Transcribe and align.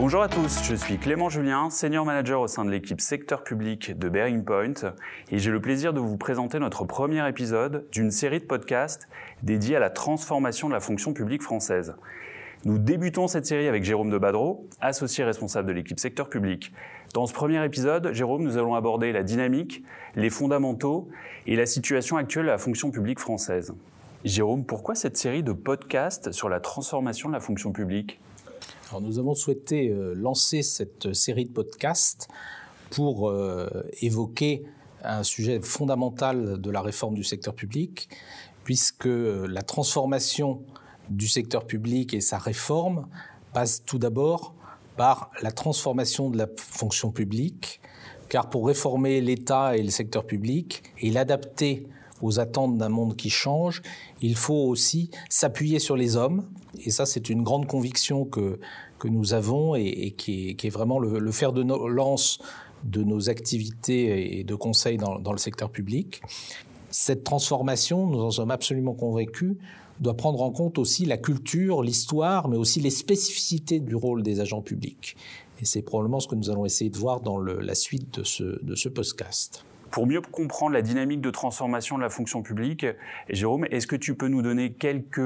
Bonjour 0.00 0.22
à 0.22 0.28
tous, 0.30 0.62
je 0.64 0.74
suis 0.74 0.96
Clément 0.96 1.28
Julien, 1.28 1.68
senior 1.68 2.06
manager 2.06 2.40
au 2.40 2.48
sein 2.48 2.64
de 2.64 2.70
l'équipe 2.70 3.02
secteur 3.02 3.44
public 3.44 3.98
de 3.98 4.08
Bearing 4.08 4.44
Point 4.44 4.94
et 5.30 5.38
j'ai 5.38 5.50
le 5.50 5.60
plaisir 5.60 5.92
de 5.92 6.00
vous 6.00 6.16
présenter 6.16 6.58
notre 6.58 6.86
premier 6.86 7.28
épisode 7.28 7.84
d'une 7.92 8.10
série 8.10 8.40
de 8.40 8.46
podcasts 8.46 9.10
dédiés 9.42 9.76
à 9.76 9.78
la 9.78 9.90
transformation 9.90 10.68
de 10.68 10.72
la 10.72 10.80
fonction 10.80 11.12
publique 11.12 11.42
française. 11.42 11.96
Nous 12.64 12.78
débutons 12.78 13.28
cette 13.28 13.44
série 13.44 13.68
avec 13.68 13.84
Jérôme 13.84 14.08
de 14.08 14.16
Badreau, 14.16 14.66
associé 14.80 15.22
responsable 15.22 15.68
de 15.68 15.74
l'équipe 15.74 16.00
secteur 16.00 16.30
public. 16.30 16.72
Dans 17.12 17.26
ce 17.26 17.34
premier 17.34 17.62
épisode, 17.62 18.10
Jérôme, 18.14 18.42
nous 18.42 18.56
allons 18.56 18.74
aborder 18.74 19.12
la 19.12 19.22
dynamique, 19.22 19.84
les 20.16 20.30
fondamentaux 20.30 21.10
et 21.46 21.56
la 21.56 21.66
situation 21.66 22.16
actuelle 22.16 22.46
de 22.46 22.50
la 22.50 22.58
fonction 22.58 22.90
publique 22.90 23.18
française. 23.18 23.74
Jérôme, 24.24 24.64
pourquoi 24.64 24.94
cette 24.94 25.18
série 25.18 25.42
de 25.42 25.52
podcasts 25.52 26.32
sur 26.32 26.48
la 26.48 26.58
transformation 26.58 27.28
de 27.28 27.34
la 27.34 27.40
fonction 27.40 27.70
publique? 27.70 28.18
Alors, 28.90 29.02
Nous 29.02 29.20
avons 29.20 29.34
souhaité 29.34 29.88
euh, 29.88 30.14
lancer 30.14 30.62
cette 30.62 31.14
série 31.14 31.44
de 31.44 31.52
podcasts 31.52 32.28
pour 32.90 33.28
euh, 33.28 33.68
évoquer 34.00 34.64
un 35.04 35.22
sujet 35.22 35.60
fondamental 35.62 36.60
de 36.60 36.70
la 36.70 36.82
réforme 36.82 37.14
du 37.14 37.22
secteur 37.22 37.54
public, 37.54 38.08
puisque 38.64 39.06
la 39.06 39.62
transformation 39.62 40.62
du 41.08 41.28
secteur 41.28 41.66
public 41.66 42.14
et 42.14 42.20
sa 42.20 42.38
réforme 42.38 43.06
passe 43.52 43.84
tout 43.84 43.98
d'abord 43.98 44.54
par 44.96 45.30
la 45.40 45.52
transformation 45.52 46.28
de 46.28 46.36
la 46.36 46.48
fonction 46.56 47.12
publique, 47.12 47.80
car 48.28 48.50
pour 48.50 48.66
réformer 48.66 49.20
l'État 49.20 49.76
et 49.76 49.82
le 49.84 49.90
secteur 49.90 50.26
public 50.26 50.82
et 50.98 51.10
l'adapter 51.10 51.86
aux 52.22 52.40
attentes 52.40 52.76
d'un 52.76 52.88
monde 52.88 53.16
qui 53.16 53.30
change, 53.30 53.82
il 54.20 54.36
faut 54.36 54.66
aussi 54.68 55.10
s'appuyer 55.28 55.78
sur 55.78 55.96
les 55.96 56.16
hommes. 56.16 56.44
Et 56.84 56.90
ça, 56.90 57.06
c'est 57.06 57.30
une 57.30 57.42
grande 57.42 57.66
conviction 57.66 58.24
que, 58.24 58.58
que 58.98 59.08
nous 59.08 59.34
avons 59.34 59.74
et, 59.74 60.14
qui, 60.16 60.50
est, 60.50 60.70
vraiment 60.70 60.98
le, 60.98 61.32
fer 61.32 61.52
de 61.52 61.62
no 61.62 61.88
lance 61.88 62.38
de 62.84 63.02
nos 63.02 63.28
activités 63.28 64.38
et 64.38 64.44
de 64.44 64.54
conseils 64.54 64.96
dans, 64.96 65.32
le 65.32 65.38
secteur 65.38 65.70
public. 65.70 66.22
Cette 66.90 67.24
transformation, 67.24 68.06
nous 68.06 68.20
en 68.20 68.30
sommes 68.30 68.50
absolument 68.50 68.94
convaincus, 68.94 69.56
doit 70.00 70.16
prendre 70.16 70.40
en 70.42 70.50
compte 70.50 70.78
aussi 70.78 71.04
la 71.04 71.18
culture, 71.18 71.82
l'histoire, 71.82 72.48
mais 72.48 72.56
aussi 72.56 72.80
les 72.80 72.90
spécificités 72.90 73.80
du 73.80 73.94
rôle 73.94 74.22
des 74.22 74.40
agents 74.40 74.62
publics. 74.62 75.16
Et 75.60 75.66
c'est 75.66 75.82
probablement 75.82 76.20
ce 76.20 76.28
que 76.28 76.34
nous 76.34 76.48
allons 76.48 76.64
essayer 76.64 76.90
de 76.90 76.96
voir 76.96 77.20
dans 77.20 77.38
la 77.38 77.74
suite 77.74 78.18
de 78.18 78.24
ce, 78.24 78.64
de 78.64 78.74
ce 78.74 78.88
podcast. 78.88 79.64
Pour 79.90 80.06
mieux 80.06 80.20
comprendre 80.20 80.72
la 80.72 80.82
dynamique 80.82 81.20
de 81.20 81.30
transformation 81.30 81.96
de 81.96 82.02
la 82.02 82.10
fonction 82.10 82.42
publique, 82.42 82.86
Jérôme, 83.28 83.66
est-ce 83.70 83.86
que 83.86 83.96
tu 83.96 84.14
peux 84.14 84.28
nous 84.28 84.42
donner 84.42 84.72
quelques, 84.72 85.20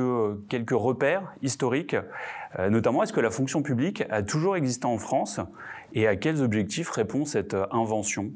quelques 0.48 0.70
repères 0.70 1.34
historiques 1.42 1.96
euh, 2.58 2.70
Notamment, 2.70 3.02
est-ce 3.02 3.12
que 3.12 3.20
la 3.20 3.30
fonction 3.30 3.62
publique 3.62 4.04
a 4.10 4.22
toujours 4.22 4.56
existé 4.56 4.86
en 4.86 4.98
France 4.98 5.40
et 5.92 6.06
à 6.06 6.16
quels 6.16 6.42
objectifs 6.42 6.90
répond 6.90 7.24
cette 7.24 7.56
invention? 7.72 8.30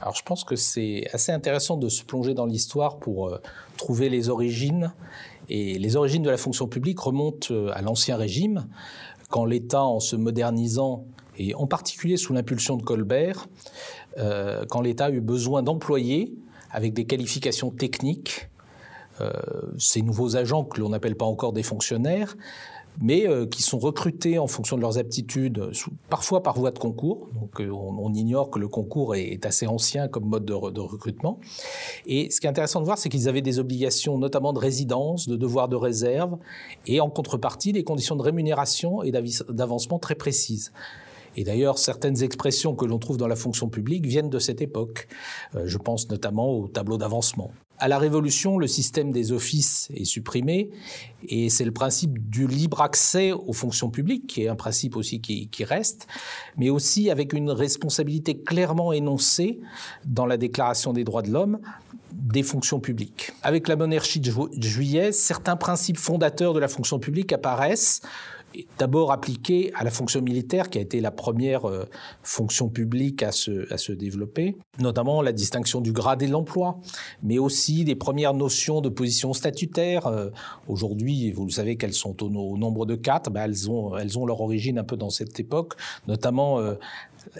Alors 0.00 0.14
je 0.14 0.22
pense 0.22 0.42
que 0.42 0.56
c'est 0.56 1.04
assez 1.12 1.30
intéressant 1.30 1.76
de 1.76 1.88
se 1.88 2.02
plonger 2.02 2.34
dans 2.34 2.46
l'histoire 2.46 2.98
pour 2.98 3.28
euh, 3.28 3.40
trouver 3.76 4.08
les 4.08 4.28
origines. 4.28 4.92
Et 5.48 5.78
les 5.78 5.96
origines 5.96 6.22
de 6.22 6.30
la 6.30 6.36
fonction 6.36 6.66
publique 6.66 6.98
remontent 6.98 7.48
euh, 7.52 7.70
à 7.74 7.82
l'Ancien 7.82 8.16
Régime, 8.16 8.66
quand 9.30 9.44
l'État, 9.44 9.84
en 9.84 10.00
se 10.00 10.16
modernisant, 10.16 11.04
et 11.40 11.54
en 11.54 11.66
particulier 11.66 12.16
sous 12.16 12.32
l'impulsion 12.32 12.76
de 12.76 12.82
Colbert, 12.82 13.48
euh, 14.18 14.64
quand 14.68 14.80
l'État 14.80 15.06
a 15.06 15.10
eu 15.10 15.20
besoin 15.20 15.62
d'employés 15.62 16.34
avec 16.70 16.94
des 16.94 17.04
qualifications 17.04 17.70
techniques, 17.70 18.48
euh, 19.20 19.30
ces 19.78 20.02
nouveaux 20.02 20.36
agents 20.36 20.64
que 20.64 20.80
l'on 20.80 20.90
n'appelle 20.90 21.16
pas 21.16 21.26
encore 21.26 21.52
des 21.52 21.62
fonctionnaires, 21.62 22.36
mais 23.00 23.26
euh, 23.28 23.46
qui 23.46 23.62
sont 23.62 23.78
recrutés 23.78 24.38
en 24.38 24.46
fonction 24.46 24.76
de 24.76 24.82
leurs 24.82 24.98
aptitudes, 24.98 25.70
parfois 26.08 26.42
par 26.42 26.58
voie 26.58 26.70
de 26.70 26.78
concours. 26.78 27.28
Donc 27.34 27.60
on, 27.60 28.12
ignore 28.12 28.50
que 28.50 28.58
le 28.58 28.68
concours 28.68 29.14
est, 29.14 29.46
assez 29.46 29.66
ancien 29.66 30.08
comme 30.08 30.24
mode 30.24 30.44
de, 30.44 30.70
de, 30.70 30.80
recrutement. 30.80 31.38
Et 32.06 32.30
ce 32.30 32.40
qui 32.40 32.46
est 32.46 32.50
intéressant 32.50 32.80
de 32.80 32.84
voir, 32.84 32.98
c'est 32.98 33.08
qu'ils 33.08 33.28
avaient 33.28 33.42
des 33.42 33.58
obligations, 33.58 34.18
notamment 34.18 34.52
de 34.52 34.58
résidence, 34.58 35.28
de 35.28 35.36
devoir 35.36 35.68
de 35.68 35.76
réserve, 35.76 36.36
et 36.86 37.00
en 37.00 37.10
contrepartie 37.10 37.72
des 37.72 37.84
conditions 37.84 38.16
de 38.16 38.22
rémunération 38.22 39.02
et 39.02 39.12
d'avancement 39.12 39.98
très 39.98 40.16
précises. 40.16 40.72
Et 41.36 41.44
d'ailleurs, 41.44 41.78
certaines 41.78 42.22
expressions 42.22 42.74
que 42.74 42.84
l'on 42.84 42.98
trouve 42.98 43.16
dans 43.16 43.28
la 43.28 43.36
fonction 43.36 43.68
publique 43.68 44.06
viennent 44.06 44.30
de 44.30 44.38
cette 44.38 44.60
époque. 44.60 45.08
Euh, 45.54 45.62
je 45.66 45.78
pense 45.78 46.08
notamment 46.08 46.50
au 46.52 46.68
tableau 46.68 46.98
d'avancement. 46.98 47.50
À 47.78 47.88
la 47.88 47.98
Révolution, 47.98 48.58
le 48.58 48.66
système 48.66 49.10
des 49.10 49.32
offices 49.32 49.88
est 49.94 50.04
supprimé 50.04 50.70
et 51.26 51.48
c'est 51.48 51.64
le 51.64 51.72
principe 51.72 52.28
du 52.28 52.46
libre 52.46 52.82
accès 52.82 53.32
aux 53.32 53.54
fonctions 53.54 53.88
publiques, 53.88 54.26
qui 54.26 54.42
est 54.42 54.48
un 54.48 54.54
principe 54.54 54.96
aussi 54.96 55.22
qui, 55.22 55.48
qui, 55.48 55.64
reste, 55.64 56.06
mais 56.58 56.68
aussi 56.68 57.08
avec 57.08 57.32
une 57.32 57.50
responsabilité 57.50 58.36
clairement 58.36 58.92
énoncée 58.92 59.60
dans 60.04 60.26
la 60.26 60.36
Déclaration 60.36 60.92
des 60.92 61.04
droits 61.04 61.22
de 61.22 61.30
l'homme 61.30 61.58
des 62.12 62.42
fonctions 62.42 62.80
publiques. 62.80 63.32
Avec 63.42 63.66
la 63.68 63.76
monarchie 63.76 64.20
de 64.20 64.32
juillet, 64.60 65.12
certains 65.12 65.56
principes 65.56 65.96
fondateurs 65.96 66.52
de 66.52 66.60
la 66.60 66.68
fonction 66.68 66.98
publique 66.98 67.32
apparaissent 67.32 68.02
d'abord 68.78 69.12
appliqué 69.12 69.72
à 69.74 69.84
la 69.84 69.90
fonction 69.90 70.22
militaire, 70.22 70.70
qui 70.70 70.78
a 70.78 70.80
été 70.80 71.00
la 71.00 71.10
première 71.10 71.68
euh, 71.68 71.88
fonction 72.22 72.68
publique 72.68 73.22
à 73.22 73.32
se, 73.32 73.72
à 73.72 73.78
se 73.78 73.92
développer, 73.92 74.56
notamment 74.78 75.22
la 75.22 75.32
distinction 75.32 75.80
du 75.80 75.92
grade 75.92 76.22
et 76.22 76.26
de 76.26 76.32
l'emploi, 76.32 76.78
mais 77.22 77.38
aussi 77.38 77.84
des 77.84 77.94
premières 77.94 78.34
notions 78.34 78.80
de 78.80 78.88
position 78.88 79.32
statutaire. 79.32 80.06
Euh, 80.06 80.30
Aujourd'hui, 80.68 81.32
vous 81.32 81.44
le 81.44 81.50
savez 81.50 81.76
qu'elles 81.76 81.94
sont 81.94 82.22
au, 82.22 82.28
au, 82.28 82.56
nombre 82.56 82.86
de 82.86 82.94
quatre, 82.94 83.30
ben 83.30 83.44
elles, 83.44 83.70
ont, 83.70 83.96
elles 83.96 84.18
ont 84.18 84.26
leur 84.26 84.40
origine 84.40 84.78
un 84.78 84.84
peu 84.84 84.96
dans 84.96 85.10
cette 85.10 85.38
époque, 85.40 85.74
notamment 86.06 86.58
euh, 86.58 86.74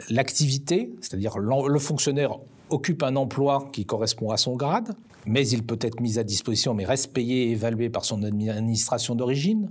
l'activité, 0.08 0.92
c'est-à-dire 1.00 1.38
le 1.38 1.78
fonctionnaire 1.78 2.38
occupe 2.70 3.02
un 3.02 3.16
emploi 3.16 3.68
qui 3.72 3.84
correspond 3.84 4.30
à 4.30 4.36
son 4.36 4.56
grade, 4.56 4.94
mais 5.26 5.46
il 5.48 5.64
peut 5.64 5.78
être 5.80 6.00
mis 6.00 6.18
à 6.18 6.24
disposition, 6.24 6.74
mais 6.74 6.84
reste 6.84 7.12
payé 7.12 7.48
et 7.48 7.50
évalué 7.52 7.90
par 7.90 8.04
son 8.04 8.22
administration 8.22 9.14
d'origine 9.14 9.70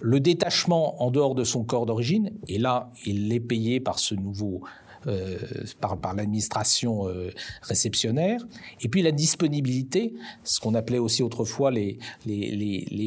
le 0.00 0.20
détachement 0.20 1.02
en 1.02 1.10
dehors 1.10 1.34
de 1.34 1.44
son 1.44 1.64
corps 1.64 1.86
d'origine, 1.86 2.30
et 2.48 2.58
là, 2.58 2.90
il 3.04 3.32
est 3.32 3.40
payé 3.40 3.80
par 3.80 3.98
ce 3.98 4.14
nouveau 4.14 4.62
euh, 5.06 5.38
par, 5.80 6.14
l'administration 6.14 7.08
euh, 7.08 7.30
réceptionnaire, 7.62 8.40
et 8.80 8.88
puis 8.88 9.02
la 9.02 9.12
disponibilité, 9.12 10.14
ce 10.42 10.58
qu'on 10.60 10.74
appelait 10.74 10.98
aussi 10.98 11.22
autrefois 11.22 11.70
les, 11.70 11.98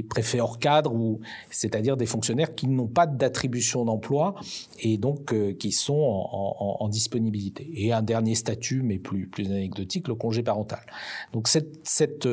préfets 0.09 0.39
hors 0.39 0.59
cadre, 0.59 0.93
ou, 0.93 1.19
c'est-à-dire 1.49 1.97
des 1.97 2.05
fonctionnaires 2.05 2.55
qui 2.55 2.67
n'ont 2.67 2.87
pas 2.87 3.05
d'attribution 3.05 3.85
d'emploi 3.85 4.35
et 4.79 4.97
donc 4.97 5.33
euh, 5.33 5.53
qui 5.53 5.71
sont 5.71 5.99
en, 5.99 6.87
disponibilité. 6.89 7.69
Et 7.75 7.91
un 7.91 8.01
dernier 8.01 8.35
statut, 8.35 8.81
mais 8.81 8.97
plus, 8.97 9.27
plus 9.27 9.45
anecdotique, 9.47 10.07
le 10.07 10.15
congé 10.15 10.41
parental. 10.41 10.81
Donc 11.33 11.47
cette, 11.47 11.85
cette 11.87 12.27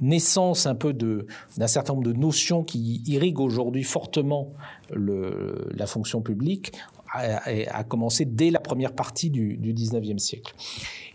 naissance 0.00 0.66
un 0.66 0.74
peu 0.74 0.92
d'un 0.92 1.66
certain 1.66 1.94
nombre 1.94 2.06
de 2.06 2.12
notions 2.12 2.64
qui 2.64 3.02
irriguent 3.06 3.40
aujourd'hui 3.40 3.84
fortement 3.84 4.52
la 4.90 5.86
fonction 5.86 6.20
publique 6.20 6.72
a, 7.12 7.78
a, 7.78 7.84
commencé 7.84 8.24
dès 8.24 8.50
la 8.50 8.60
première 8.60 8.94
partie 8.94 9.30
du, 9.30 9.56
du 9.56 9.74
19e 9.74 10.18
siècle. 10.18 10.54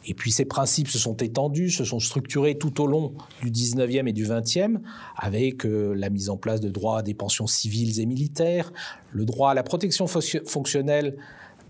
Et 0.06 0.14
puis 0.14 0.32
ces 0.32 0.46
principes 0.46 0.88
se 0.88 1.00
sont 1.00 1.18
étendus, 1.18 1.72
se 1.72 1.84
sont 1.84 2.00
structurés 2.00 2.58
tout 2.58 2.82
au 2.82 2.88
long 2.88 3.14
du 3.42 3.52
19e 3.52 4.08
et 4.08 4.14
du 4.14 4.26
20e, 4.26 4.80
avec 5.16 5.66
euh, 5.66 5.94
la 5.96 6.10
mise 6.10 6.30
en 6.30 6.38
place 6.38 6.62
de 6.62 6.70
droits 6.70 7.00
à 7.00 7.02
des 7.04 7.14
pensions 7.14 7.48
civiles 7.48 8.00
et 8.00 8.06
militaires, 8.06 8.72
le 9.12 9.26
droit 9.26 9.52
à 9.52 9.54
la 9.54 9.64
protection 9.64 10.08
fonctionnelle 10.08 11.18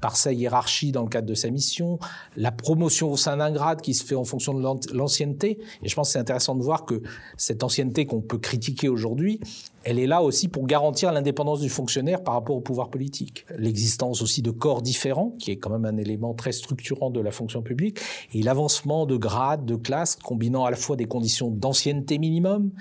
par 0.02 0.18
sa 0.18 0.32
hiérarchie 0.34 0.92
dans 0.92 1.04
le 1.04 1.10
cadre 1.10 1.28
de 1.28 1.36
sa 1.36 1.50
mission, 1.50 2.00
la 2.36 2.52
promotion 2.52 3.12
au 3.12 3.18
sein 3.18 3.38
d'un 3.38 3.52
grade 3.52 3.82
qui 3.82 3.94
se 3.94 4.04
fait 4.04 4.16
en 4.16 4.24
fonction 4.24 4.54
de 4.54 4.94
l'ancienneté. 4.94 5.60
Et 5.84 5.90
je 5.90 5.96
pense 5.96 6.10
que 6.10 6.14
c'est 6.14 6.20
intéressant 6.20 6.56
de 6.56 6.64
voir 6.64 6.86
que 6.86 7.02
cette 7.38 7.64
ancienneté 7.64 8.06
qu'on 8.06 8.22
peut 8.22 8.38
critiquer 8.38 8.90
aujourd'hui, 8.90 9.40
elle 9.84 10.00
est 10.00 10.08
là 10.08 10.22
aussi 10.22 10.50
pour 10.50 10.68
garantir 10.68 11.12
l'indépendance 11.14 11.62
du 11.62 11.70
fonctionnaire 11.70 12.22
par 12.22 12.34
rapport 12.34 12.58
au 12.58 12.62
pouvoir 12.62 12.90
politique. 12.90 13.46
L'existence 13.58 14.22
aussi 14.22 14.42
de 14.42 14.52
corps 14.52 14.82
différents, 14.82 15.34
qui 15.40 15.52
est 15.52 15.56
quand 15.56 15.70
même 15.70 15.86
un 15.86 15.98
élément 15.98 16.34
très 16.34 16.52
structurant 16.52 17.10
de 17.10 17.22
la 17.22 17.32
fonction 17.32 17.62
publique, 17.62 18.00
et 18.34 18.44
l'avancement 18.44 19.06
de 19.06 19.16
grades, 19.16 19.66
de 19.66 19.76
classes, 19.76 20.18
combinant 20.18 20.66
à 20.66 20.72
la 20.72 20.78
fois 20.78 20.98
des 20.98 21.06
conditions 21.06 21.52
d'ancienneté 21.52 22.18
minimum 22.18 22.72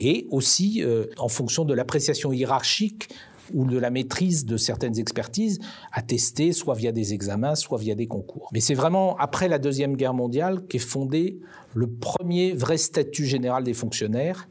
et 0.00 0.26
aussi 0.30 0.82
euh, 0.82 1.06
en 1.18 1.28
fonction 1.28 1.64
de 1.64 1.74
l'appréciation 1.74 2.32
hiérarchique 2.32 3.08
ou 3.54 3.64
de 3.64 3.78
la 3.78 3.90
maîtrise 3.90 4.44
de 4.44 4.56
certaines 4.56 4.98
expertises 4.98 5.58
attestées 5.92 6.52
soit 6.52 6.74
via 6.74 6.92
des 6.92 7.14
examens, 7.14 7.54
soit 7.54 7.78
via 7.78 7.94
des 7.94 8.06
concours. 8.06 8.48
Mais 8.52 8.60
c'est 8.60 8.74
vraiment 8.74 9.16
après 9.18 9.48
la 9.48 9.58
Deuxième 9.58 9.96
Guerre 9.96 10.14
mondiale 10.14 10.62
qu'est 10.68 10.78
fondé 10.78 11.40
le 11.74 11.86
premier 11.86 12.52
vrai 12.52 12.76
statut 12.76 13.26
général 13.26 13.62
des 13.62 13.74
fonctionnaires. 13.74 14.48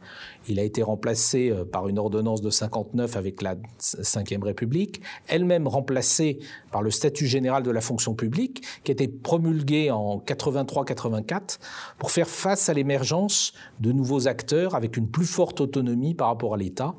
Il 0.48 0.60
a 0.60 0.64
été 0.64 0.84
remplacé 0.84 1.50
euh, 1.50 1.66
par 1.66 1.88
une 1.88 2.00
ordonnance 2.00 2.42
de 2.42 2.50
59 2.50 3.18
avec 3.18 3.42
la 3.42 3.56
Ve 3.56 4.44
République, 4.44 5.02
elle-même 5.28 5.68
remplacée 5.68 6.40
par 6.72 6.82
le 6.82 6.92
statut 6.92 7.28
général 7.28 7.64
de 7.64 7.72
la 7.72 7.82
fonction 7.82 8.14
publique, 8.14 8.64
qui 8.84 8.92
a 8.92 8.94
été 8.94 9.08
promulgué 9.08 9.92
en 9.92 10.20
83-84 10.20 11.60
pour 11.98 12.12
faire 12.12 12.30
face 12.30 12.70
à 12.70 12.74
l'émergence 12.74 13.54
de 13.80 13.92
nouveaux 13.92 14.28
acteurs 14.28 14.76
avec 14.76 14.96
une 14.96 15.10
plus 15.10 15.26
forte 15.26 15.60
autonomie 15.60 16.14
par 16.14 16.28
rapport 16.28 16.54
à 16.54 16.58
l'État, 16.58 16.96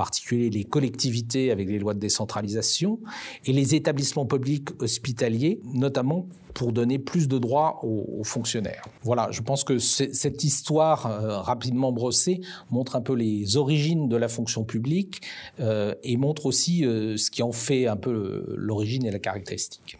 particulier 0.00 0.48
les 0.48 0.64
collectivités 0.64 1.50
avec 1.50 1.68
les 1.68 1.78
lois 1.78 1.92
de 1.92 1.98
décentralisation, 1.98 3.00
et 3.44 3.52
les 3.52 3.74
établissements 3.74 4.24
publics 4.24 4.70
hospitaliers, 4.80 5.60
notamment 5.74 6.26
pour 6.54 6.72
donner 6.72 6.98
plus 6.98 7.28
de 7.28 7.36
droits 7.36 7.84
aux, 7.84 8.24
fonctionnaires. 8.24 8.86
Voilà, 9.02 9.28
je 9.30 9.42
pense 9.42 9.62
que 9.62 9.78
cette 9.78 10.42
histoire 10.42 11.06
euh, 11.06 11.38
rapidement 11.40 11.92
brossée 11.92 12.40
montre 12.70 12.96
un 12.96 13.02
peu 13.02 13.14
les 13.14 13.58
origines 13.58 14.08
de 14.08 14.16
la 14.16 14.28
fonction 14.28 14.64
publique 14.64 15.20
euh, 15.58 15.94
et 16.02 16.16
montre 16.16 16.46
aussi 16.46 16.86
euh, 16.86 17.18
ce 17.18 17.30
qui 17.30 17.42
en 17.42 17.52
fait 17.52 17.86
un 17.86 17.96
peu 17.96 18.54
l'origine 18.56 19.04
et 19.04 19.10
la 19.10 19.18
caractéristique. 19.18 19.98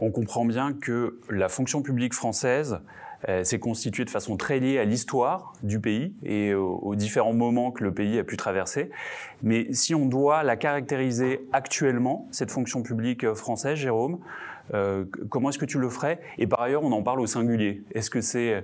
On 0.00 0.10
comprend 0.10 0.44
bien 0.44 0.72
que 0.72 1.20
la 1.30 1.48
fonction 1.48 1.82
publique 1.82 2.14
française 2.14 2.80
s'est 3.42 3.58
constituée 3.58 4.04
de 4.04 4.10
façon 4.10 4.36
très 4.36 4.60
liée 4.60 4.78
à 4.78 4.84
l'histoire 4.84 5.54
du 5.62 5.80
pays 5.80 6.14
et 6.24 6.54
aux, 6.54 6.94
différents 6.94 7.32
moments 7.32 7.70
que 7.70 7.82
le 7.82 7.92
pays 7.92 8.18
a 8.18 8.24
pu 8.24 8.36
traverser. 8.36 8.90
Mais 9.42 9.72
si 9.72 9.94
on 9.94 10.06
doit 10.06 10.42
la 10.42 10.56
caractériser 10.56 11.46
actuellement, 11.52 12.28
cette 12.30 12.50
fonction 12.50 12.82
publique 12.82 13.32
française, 13.34 13.78
Jérôme, 13.78 14.18
euh, 14.72 15.04
comment 15.28 15.50
est-ce 15.50 15.58
que 15.58 15.64
tu 15.64 15.78
le 15.78 15.88
ferais? 15.88 16.20
Et 16.38 16.46
par 16.46 16.62
ailleurs, 16.62 16.82
on 16.82 16.92
en 16.92 17.02
parle 17.02 17.20
au 17.20 17.26
singulier. 17.26 17.82
Est-ce 17.92 18.08
que 18.10 18.20
c'est 18.20 18.62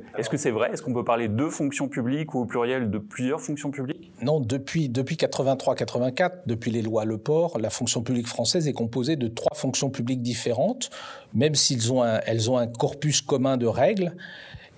vrai? 0.51 0.71
Est-ce 0.73 0.83
qu'on 0.83 0.95
peut 0.95 1.05
parler 1.05 1.29
de 1.29 1.49
fonctions 1.49 1.89
publiques 1.89 2.35
ou 2.35 2.41
au 2.41 2.45
pluriel 2.47 2.91
de 2.91 2.99
plusieurs 2.99 3.41
fonctions 3.41 3.71
publiques? 3.71 4.13
Non, 4.23 4.41
depuis 4.41 4.89
depuis 4.89 5.17
83-84, 5.17 6.31
depuis 6.47 6.71
les 6.71 6.83
lois 6.83 7.05
Le 7.05 7.19
Port, 7.19 7.59
la 7.59 7.71
fonction 7.71 8.03
publique 8.03 8.29
française 8.29 8.67
est 8.69 8.73
composée 8.73 9.17
de 9.17 9.29
trois 9.29 9.57
fonctions 9.57 9.91
publiques 9.91 10.23
différentes, 10.23 10.91
même 11.35 11.55
s'ils 11.55 11.93
ont 11.93 12.03
elles 12.05 12.51
ont 12.51 12.57
un 12.57 12.67
corpus 12.67 13.21
commun 13.21 13.57
de 13.57 13.67
règles 13.67 14.15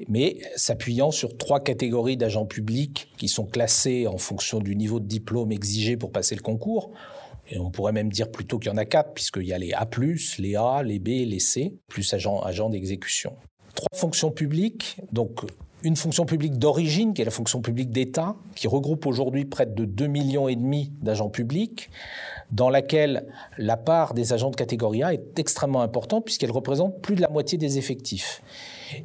mais 0.09 0.39
s'appuyant 0.57 1.11
sur 1.11 1.37
trois 1.37 1.61
catégories 1.61 2.17
d'agents 2.17 2.47
publics 2.47 3.09
qui 3.17 3.29
sont 3.29 3.45
classés 3.45 4.07
en 4.07 4.19
fonction 4.19 4.59
du 4.59 4.75
niveau 4.75 5.01
de 5.01 5.07
diplôme 5.07 5.53
exigé 5.53 5.97
pour 5.97 6.11
passer 6.11 6.35
le 6.35 6.43
concours. 6.43 6.91
On 7.59 7.71
pourrait 7.71 7.93
même 7.93 8.11
dire 8.11 8.31
plutôt 8.31 8.59
qu'il 8.59 8.71
y 8.71 8.75
en 8.75 8.79
a 8.79 8.85
quatre, 8.85 9.13
puisqu'il 9.15 9.47
y 9.47 9.53
a 9.53 9.59
les 9.59 9.73
A+, 9.73 9.89
les 10.39 10.57
A, 10.57 10.83
les 10.83 10.99
B, 10.99 11.09
les 11.09 11.41
C, 11.41 11.75
plus 11.89 12.13
agents, 12.15 12.41
agents 12.41 12.71
d'exécution. 12.71 13.35
Trois 13.75 13.99
fonctions 13.99 14.31
publiques, 14.31 14.97
donc 15.13 15.45
une 15.85 15.97
fonction 15.97 16.25
publique 16.25 16.59
d'origine, 16.59 17.13
qui 17.13 17.23
est 17.23 17.25
la 17.25 17.31
fonction 17.31 17.61
publique 17.61 17.91
d'État, 17.91 18.37
qui 18.55 18.69
regroupe 18.69 19.07
aujourd'hui 19.07 19.45
près 19.45 19.67
de 19.67 19.85
2,5 19.85 20.09
millions 20.09 20.49
et 20.49 20.57
demi 20.57 20.93
d'agents 21.03 21.29
publics, 21.29 21.91
dans 22.51 22.71
laquelle 22.71 23.27
la 23.59 23.77
part 23.77 24.15
des 24.15 24.33
agents 24.33 24.51
de 24.51 24.57
catégorie 24.57 25.03
A 25.03 25.13
est 25.13 25.39
extrêmement 25.39 25.83
importante, 25.83 26.25
puisqu'elle 26.25 26.53
représente 26.53 27.01
plus 27.01 27.17
de 27.17 27.21
la 27.21 27.29
moitié 27.29 27.59
des 27.59 27.79
effectifs. 27.79 28.43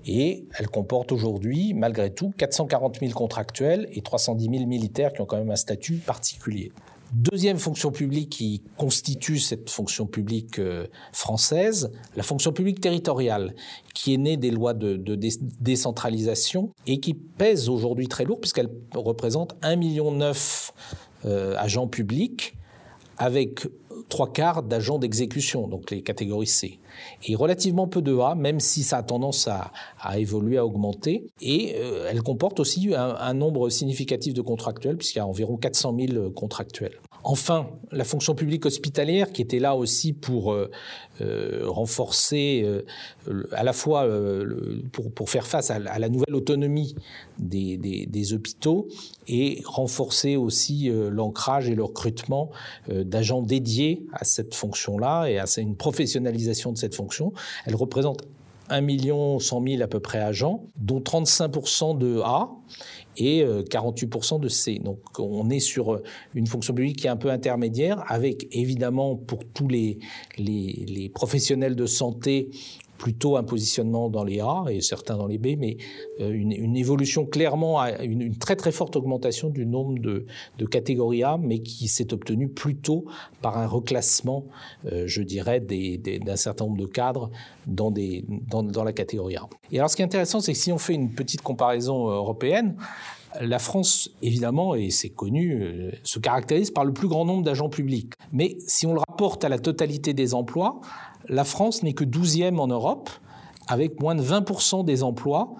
Et 0.05 0.45
elle 0.59 0.67
comporte 0.67 1.11
aujourd'hui, 1.11 1.73
malgré 1.73 2.13
tout, 2.13 2.31
440 2.37 2.99
000 2.99 3.13
contractuels 3.13 3.87
et 3.91 4.01
310 4.01 4.49
000 4.49 4.65
militaires 4.65 5.13
qui 5.13 5.21
ont 5.21 5.25
quand 5.25 5.37
même 5.37 5.51
un 5.51 5.55
statut 5.55 5.95
particulier. 5.95 6.71
Deuxième 7.13 7.57
fonction 7.57 7.91
publique 7.91 8.29
qui 8.29 8.63
constitue 8.77 9.39
cette 9.39 9.69
fonction 9.69 10.05
publique 10.07 10.59
euh, 10.59 10.87
française, 11.13 11.91
la 12.17 12.23
fonction 12.23 12.51
publique 12.51 12.81
territoriale, 12.81 13.55
qui 13.93 14.13
est 14.13 14.17
née 14.17 14.35
des 14.35 14.51
lois 14.51 14.73
de, 14.73 14.97
décentralisation 15.61 16.71
et 16.85 16.99
qui 16.99 17.13
pèse 17.13 17.69
aujourd'hui 17.69 18.07
très 18.07 18.25
lourd 18.25 18.41
puisqu'elle 18.41 18.69
représente 18.93 19.55
1,9 19.61 19.77
million 19.77 20.19
euh, 21.25 21.55
agents 21.57 21.87
publics 21.87 22.57
avec 23.17 23.67
trois 24.09 24.31
quarts 24.31 24.63
d'agents 24.63 24.99
d'exécution, 24.99 25.67
donc 25.67 25.91
les 25.91 26.01
catégories 26.01 26.47
C. 26.47 26.79
Et 27.25 27.35
relativement 27.35 27.87
peu 27.87 28.01
de 28.01 28.17
A, 28.17 28.35
même 28.35 28.59
si 28.59 28.83
ça 28.83 28.97
a 28.97 29.03
tendance 29.03 29.47
à, 29.47 29.71
évoluer, 30.17 30.57
à 30.57 30.65
augmenter. 30.65 31.27
Et 31.41 31.75
euh, 31.77 32.07
elle 32.09 32.23
comporte 32.23 32.59
aussi 32.59 32.93
un 32.95 33.33
nombre 33.33 33.69
significatif 33.69 34.33
de 34.33 34.41
contractuels, 34.41 34.97
puisqu'il 34.97 35.19
y 35.19 35.21
a 35.21 35.27
environ 35.27 35.57
400 35.57 35.95
000 35.99 36.31
contractuels. 36.31 36.99
Enfin, 37.29 37.67
la 37.91 38.05
fonction 38.05 38.35
publique 38.35 38.65
hospitalière 38.65 39.33
qui 39.33 39.41
était 39.41 39.59
là 39.59 39.75
aussi 39.75 40.13
pour 40.13 40.53
euh, 40.53 40.71
euh, 41.19 41.63
renforcer 41.65 42.61
euh, 42.63 43.43
à 43.51 43.65
la 43.65 43.73
fois 43.73 44.07
pour, 45.13 45.29
faire 45.29 45.45
face 45.45 45.69
à, 45.69 45.77
la 45.77 46.07
nouvelle 46.07 46.33
autonomie 46.33 46.95
des, 47.37 48.33
hôpitaux 48.33 48.87
et 49.27 49.61
renforcer 49.65 50.37
aussi 50.37 50.89
l'ancrage 50.89 51.69
et 51.69 51.75
le 51.75 51.83
recrutement 51.83 52.49
d'agents 52.89 53.41
dédiés 53.41 54.05
à 54.13 54.23
cette 54.23 54.55
fonction-là 54.55 55.25
et 55.25 55.37
à 55.37 55.45
une 55.57 55.75
professionnalisation 55.75 56.71
de 56.71 56.77
cette 56.77 56.95
fonction. 56.95 57.33
Elle 57.65 57.75
représente 57.75 58.21
1 58.69 58.81
million 58.81 59.39
100 59.39 59.63
000 59.67 59.81
à 59.81 59.87
peu 59.87 59.99
près 59.99 60.19
agents, 60.19 60.63
dont 60.77 60.99
35% 60.99 61.97
de 61.97 62.21
A 62.23 62.49
et 63.17 63.43
48% 63.43 64.35
euh, 64.35 64.39
de 64.39 64.47
C. 64.47 64.79
Donc 64.83 64.99
on 65.19 65.49
est 65.49 65.59
sur 65.59 65.93
euh, 65.93 66.03
une 66.33 66.47
fonction 66.47 66.73
publique 66.73 66.97
qui 66.97 67.07
est 67.07 67.09
un 67.09 67.17
peu 67.17 67.29
intermédiaire, 67.29 68.03
avec 68.07 68.47
évidemment 68.51 69.15
pour 69.15 69.39
tous 69.45 69.67
les, 69.67 69.99
les, 70.37 71.09
professionnels 71.13 71.75
de 71.75 71.85
santé 71.85 72.49
plutôt 72.97 73.37
un 73.37 73.43
positionnement 73.43 74.09
dans 74.09 74.23
les 74.23 74.39
A 74.39 74.65
et 74.69 74.81
certains 74.81 75.17
dans 75.17 75.27
les 75.27 75.37
B, 75.37 75.57
mais 75.57 75.77
euh, 76.19 76.31
une, 76.31 76.75
évolution 76.75 77.25
clairement, 77.25 77.83
une, 78.01 78.35
très 78.37 78.55
très 78.55 78.71
forte 78.71 78.95
augmentation 78.95 79.49
du 79.49 79.65
nombre 79.65 79.99
de, 79.99 80.25
de 80.57 80.65
catégories 80.65 81.23
A, 81.23 81.37
mais 81.37 81.59
qui 81.59 81.87
s'est 81.87 82.13
obtenue 82.13 82.49
plutôt 82.49 83.05
par 83.41 83.57
un 83.57 83.67
reclassement, 83.67 84.45
je 84.83 85.21
dirais, 85.21 85.59
d'un 85.59 86.35
certain 86.35 86.65
nombre 86.65 86.77
de 86.77 86.85
cadres 86.85 87.31
dans, 87.65 87.91
la 88.83 88.93
catégorie 88.93 89.35
A. 89.35 89.47
Et 89.71 89.77
alors 89.77 89.89
ce 89.89 89.95
qui 89.95 90.01
est 90.01 90.05
intéressant, 90.05 90.39
c'est 90.39 90.53
que 90.53 90.59
si 90.59 90.71
on 90.71 90.77
fait 90.77 90.93
une 90.93 91.13
petite 91.13 91.41
comparaison 91.41 92.09
européenne, 92.09 92.75
la 93.41 93.59
France, 93.59 94.09
évidemment, 94.21 94.75
et 94.75 94.89
c'est 94.89 95.09
connu, 95.09 95.61
euh, 95.61 95.91
se 96.03 96.19
caractérise 96.19 96.71
par 96.71 96.85
le 96.85 96.93
plus 96.93 97.07
grand 97.07 97.25
nombre 97.25 97.43
d'agents 97.43 97.69
publics. 97.69 98.13
Mais 98.31 98.57
si 98.67 98.85
on 98.85 98.93
le 98.93 98.99
rapporte 99.07 99.43
à 99.43 99.49
la 99.49 99.59
totalité 99.59 100.13
des 100.13 100.33
emplois, 100.33 100.79
la 101.29 101.43
France 101.43 101.83
n'est 101.83 101.93
que 101.93 102.03
12e 102.03 102.57
en 102.59 102.67
Europe, 102.67 103.09
avec 103.67 103.99
moins 103.99 104.15
de 104.15 104.23
20% 104.23 104.85
des 104.85 105.03
emplois 105.03 105.55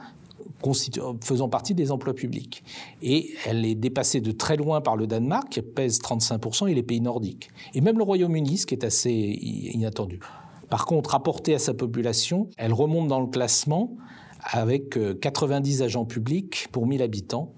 faisant 1.21 1.49
partie 1.49 1.75
des 1.75 1.91
emplois 1.91 2.13
publics. 2.13 2.63
Et 3.01 3.33
elle 3.45 3.65
est 3.65 3.75
dépassée 3.75 4.21
de 4.21 4.31
très 4.31 4.57
loin 4.57 4.81
par 4.81 4.97
le 4.97 5.07
Danemark, 5.07 5.49
qui 5.49 5.61
pèse 5.61 5.99
35%, 5.99 6.69
et 6.69 6.73
les 6.73 6.83
pays 6.83 7.01
nordiques. 7.01 7.49
Et 7.73 7.81
même 7.81 7.97
le 7.97 8.03
Royaume-Uni, 8.03 8.57
ce 8.57 8.65
qui 8.65 8.73
est 8.73 8.83
assez 8.83 9.11
inattendu. 9.11 10.19
Par 10.69 10.85
contre, 10.85 11.11
rapportée 11.11 11.53
à 11.53 11.59
sa 11.59 11.73
population, 11.73 12.49
elle 12.57 12.73
remonte 12.73 13.07
dans 13.07 13.21
le 13.21 13.27
classement 13.27 13.95
avec 14.41 14.97
90 15.19 15.81
euh, 15.81 15.85
agents 15.85 16.05
publics 16.05 16.67
pour 16.71 16.87
1000 16.87 17.01
habitants 17.01 17.53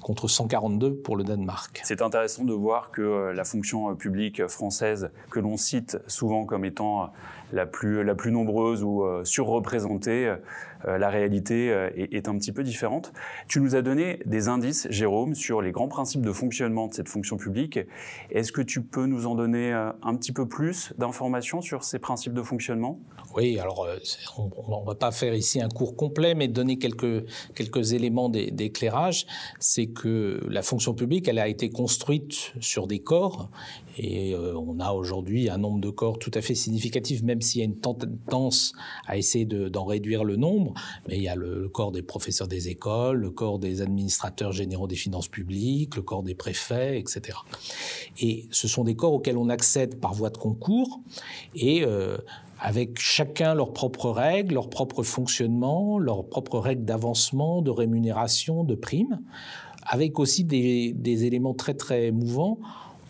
contre 0.00 0.28
142 0.28 0.96
pour 0.96 1.16
le 1.16 1.24
Danemark. 1.24 1.80
C'est 1.82 2.02
intéressant 2.02 2.44
de 2.44 2.52
voir 2.52 2.90
que 2.90 3.00
euh, 3.00 3.32
la 3.32 3.44
fonction 3.44 3.90
euh, 3.90 3.94
publique 3.94 4.46
française, 4.48 5.10
que 5.30 5.40
l'on 5.40 5.56
cite 5.56 5.98
souvent 6.08 6.44
comme 6.44 6.64
étant 6.64 7.10
la 7.54 7.66
plus, 7.66 8.04
la 8.04 8.14
plus 8.14 8.32
nombreuse 8.32 8.82
ou 8.82 9.04
surreprésentée, 9.24 10.34
euh, 10.86 10.98
la 10.98 11.08
réalité 11.08 11.70
euh, 11.70 11.90
est, 11.96 12.28
un 12.28 12.36
petit 12.36 12.52
peu 12.52 12.62
différente. 12.62 13.12
Tu 13.48 13.60
nous 13.60 13.74
as 13.74 13.82
donné 13.82 14.20
des 14.26 14.48
indices, 14.48 14.86
Jérôme, 14.90 15.34
sur 15.34 15.62
les 15.62 15.72
grands 15.72 15.88
principes 15.88 16.22
de 16.22 16.32
fonctionnement 16.32 16.88
de 16.88 16.94
cette 16.94 17.08
fonction 17.08 17.36
publique. 17.36 17.78
Est-ce 18.30 18.52
que 18.52 18.60
tu 18.60 18.82
peux 18.82 19.06
nous 19.06 19.26
en 19.26 19.34
donner 19.34 19.72
euh, 19.72 19.90
un 20.02 20.14
petit 20.14 20.32
peu 20.32 20.46
plus 20.46 20.92
d'informations 20.98 21.62
sur 21.62 21.84
ces 21.84 21.98
principes 21.98 22.34
de 22.34 22.42
fonctionnement? 22.42 22.98
Oui, 23.34 23.58
alors 23.58 23.86
on 24.36 24.80
ne 24.80 24.86
va 24.86 24.94
pas 24.94 25.10
faire 25.10 25.34
ici 25.34 25.60
un 25.60 25.68
cours 25.68 25.96
complet, 25.96 26.34
mais 26.34 26.48
donner 26.48 26.78
quelques, 26.78 27.24
quelques 27.54 27.92
éléments 27.92 28.28
d'éclairage. 28.28 29.26
C'est 29.58 29.86
que 29.86 30.40
la 30.48 30.62
fonction 30.62 30.94
publique, 30.94 31.28
elle 31.28 31.38
a 31.38 31.48
été 31.48 31.70
construite 31.70 32.52
sur 32.60 32.86
des 32.86 33.00
corps 33.00 33.50
et 33.98 34.36
on 34.36 34.78
a 34.78 34.92
aujourd'hui 34.92 35.48
un 35.48 35.58
nombre 35.58 35.80
de 35.80 35.90
corps 35.90 36.18
tout 36.18 36.30
à 36.34 36.42
fait 36.42 36.54
significatif, 36.54 37.22
même 37.22 37.40
s'il 37.44 37.60
y 37.60 37.62
a 37.62 37.66
une 37.66 37.78
tendance 37.78 38.72
à 39.06 39.16
essayer 39.16 39.44
d'en 39.44 39.84
réduire 39.84 40.24
le 40.24 40.36
nombre 40.36 40.74
mais 41.08 41.16
il 41.16 41.22
y 41.22 41.28
a 41.28 41.36
le, 41.36 41.68
corps 41.68 41.92
des 41.92 42.02
professeurs 42.02 42.48
des 42.48 42.68
écoles, 42.68 43.18
le 43.18 43.30
corps 43.30 43.58
des 43.58 43.82
administrateurs 43.82 44.52
généraux 44.52 44.86
des 44.86 44.96
finances 44.96 45.28
publiques, 45.28 45.96
le 45.96 46.02
corps 46.02 46.22
des 46.22 46.34
préfets, 46.34 46.98
etc. 46.98 47.38
Et 48.20 48.46
ce 48.50 48.68
sont 48.68 48.84
des 48.84 48.96
corps 48.96 49.12
auxquels 49.12 49.36
on 49.36 49.48
accède 49.48 50.00
par 50.00 50.14
voie 50.14 50.30
de 50.30 50.38
concours 50.38 51.00
et 51.54 51.84
euh, 51.84 52.16
avec 52.60 52.98
chacun 52.98 53.54
leurs 53.54 53.72
propres 53.72 54.10
règles, 54.10 54.54
leur 54.54 54.70
propre 54.70 55.02
fonctionnement, 55.02 55.98
leurs 55.98 56.26
propres 56.26 56.58
règles 56.58 56.84
d'avancement, 56.84 57.62
de 57.62 57.70
rémunération, 57.70 58.64
de 58.64 58.74
primes, 58.74 59.20
avec 59.82 60.18
aussi 60.18 60.44
des, 60.44 61.24
éléments 61.24 61.54
très 61.54 61.74
très 61.74 62.10
mouvants. 62.10 62.58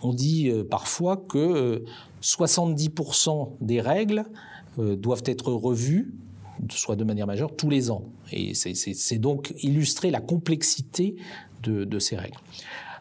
On 0.05 0.13
dit 0.13 0.51
euh, 0.51 0.63
parfois 0.63 1.17
que 1.17 1.85
70% 2.23 3.31
euh, 3.31 3.51
des 3.61 3.81
règles 3.81 4.25
doivent 4.77 5.23
être 5.27 5.53
revues 5.53 6.15
soit 6.71 6.97
de 6.97 7.05
manière 7.05 7.27
majeure, 7.27 7.55
tous 7.55 7.71
les 7.71 7.91
ans. 7.91 8.05
Et 8.33 8.55
c'est 8.55 9.19
donc 9.19 9.55
illustrer 9.63 10.11
la 10.11 10.21
complexité 10.21 11.17
de, 11.63 11.99
ces 11.99 12.17
règles. 12.17 12.39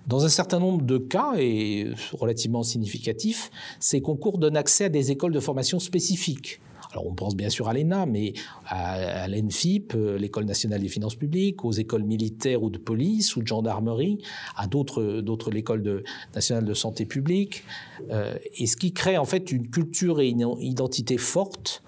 Dans 0.07 0.25
un 0.25 0.29
certain 0.29 0.60
nombre 0.60 0.83
de 0.83 0.98
cas, 0.98 1.33
et 1.38 1.91
relativement 2.13 2.63
significatifs, 2.63 3.51
ces 3.79 4.01
concours 4.01 4.38
donnent 4.38 4.57
accès 4.57 4.86
à 4.86 4.89
des 4.89 5.12
écoles 5.12 5.33
de 5.33 5.39
formation 5.39 5.79
spécifiques. 5.79 6.62
Alors 6.94 7.08
on 7.08 7.14
pense 7.14 7.36
bien 7.36 7.50
sûr 7.50 7.68
à 7.68 7.74
l'ENA, 7.74 8.06
mais 8.06 8.34
à, 8.68 9.28
l'ENFIP, 9.28 9.94
euh, 9.96 10.18
l'École 10.18 10.46
nationale 10.46 10.80
des 10.80 10.90
finances 10.90 11.16
publiques, 11.16 11.66
aux 11.66 11.72
écoles 11.72 12.04
militaires 12.04 12.62
ou 12.62 12.70
de 12.70 12.78
police 12.78 13.36
ou 13.36 13.42
de 13.42 13.48
gendarmerie, 13.48 14.20
à 14.56 14.68
d'autres, 14.68 15.22
d'autres 15.22 15.50
l'école 15.50 16.04
nationale 16.36 16.66
de 16.66 16.74
santé 16.74 17.06
publique, 17.06 17.64
euh, 18.12 18.36
et 18.56 18.68
ce 18.68 18.78
qui 18.78 18.94
crée 18.94 19.18
en 19.18 19.26
fait 19.26 19.52
une 19.52 19.70
culture 19.70 20.22
et 20.22 20.30
une 20.30 20.48
identité 20.60 21.18
forte, 21.18 21.84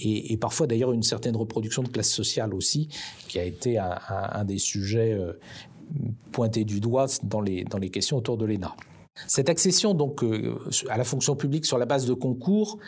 et, 0.00 0.36
parfois 0.38 0.66
d'ailleurs 0.66 0.92
une 0.92 1.02
certaine 1.02 1.36
reproduction 1.36 1.82
de 1.82 1.88
classe 1.88 2.10
sociale 2.10 2.54
aussi, 2.54 2.88
qui 3.28 3.38
a 3.38 3.44
été 3.44 3.78
un, 3.78 4.44
des 4.44 4.58
sujets 4.58 5.12
euh, 5.12 5.32
pointés 6.32 6.64
du 6.64 6.80
doigt 6.80 7.06
dans 7.22 7.42
les, 7.42 7.64
dans 7.64 7.78
les 7.78 7.90
questions 7.90 8.16
autour 8.16 8.38
de 8.38 8.46
l'ENA. 8.46 8.74
Cette 9.26 9.48
accession 9.48 9.94
donc 9.94 10.24
à 10.88 10.96
la 10.96 11.02
fonction 11.02 11.34
publique 11.34 11.66
sur 11.66 11.76
la 11.76 11.86
base 11.86 12.06
de 12.06 12.14
concours 12.14 12.78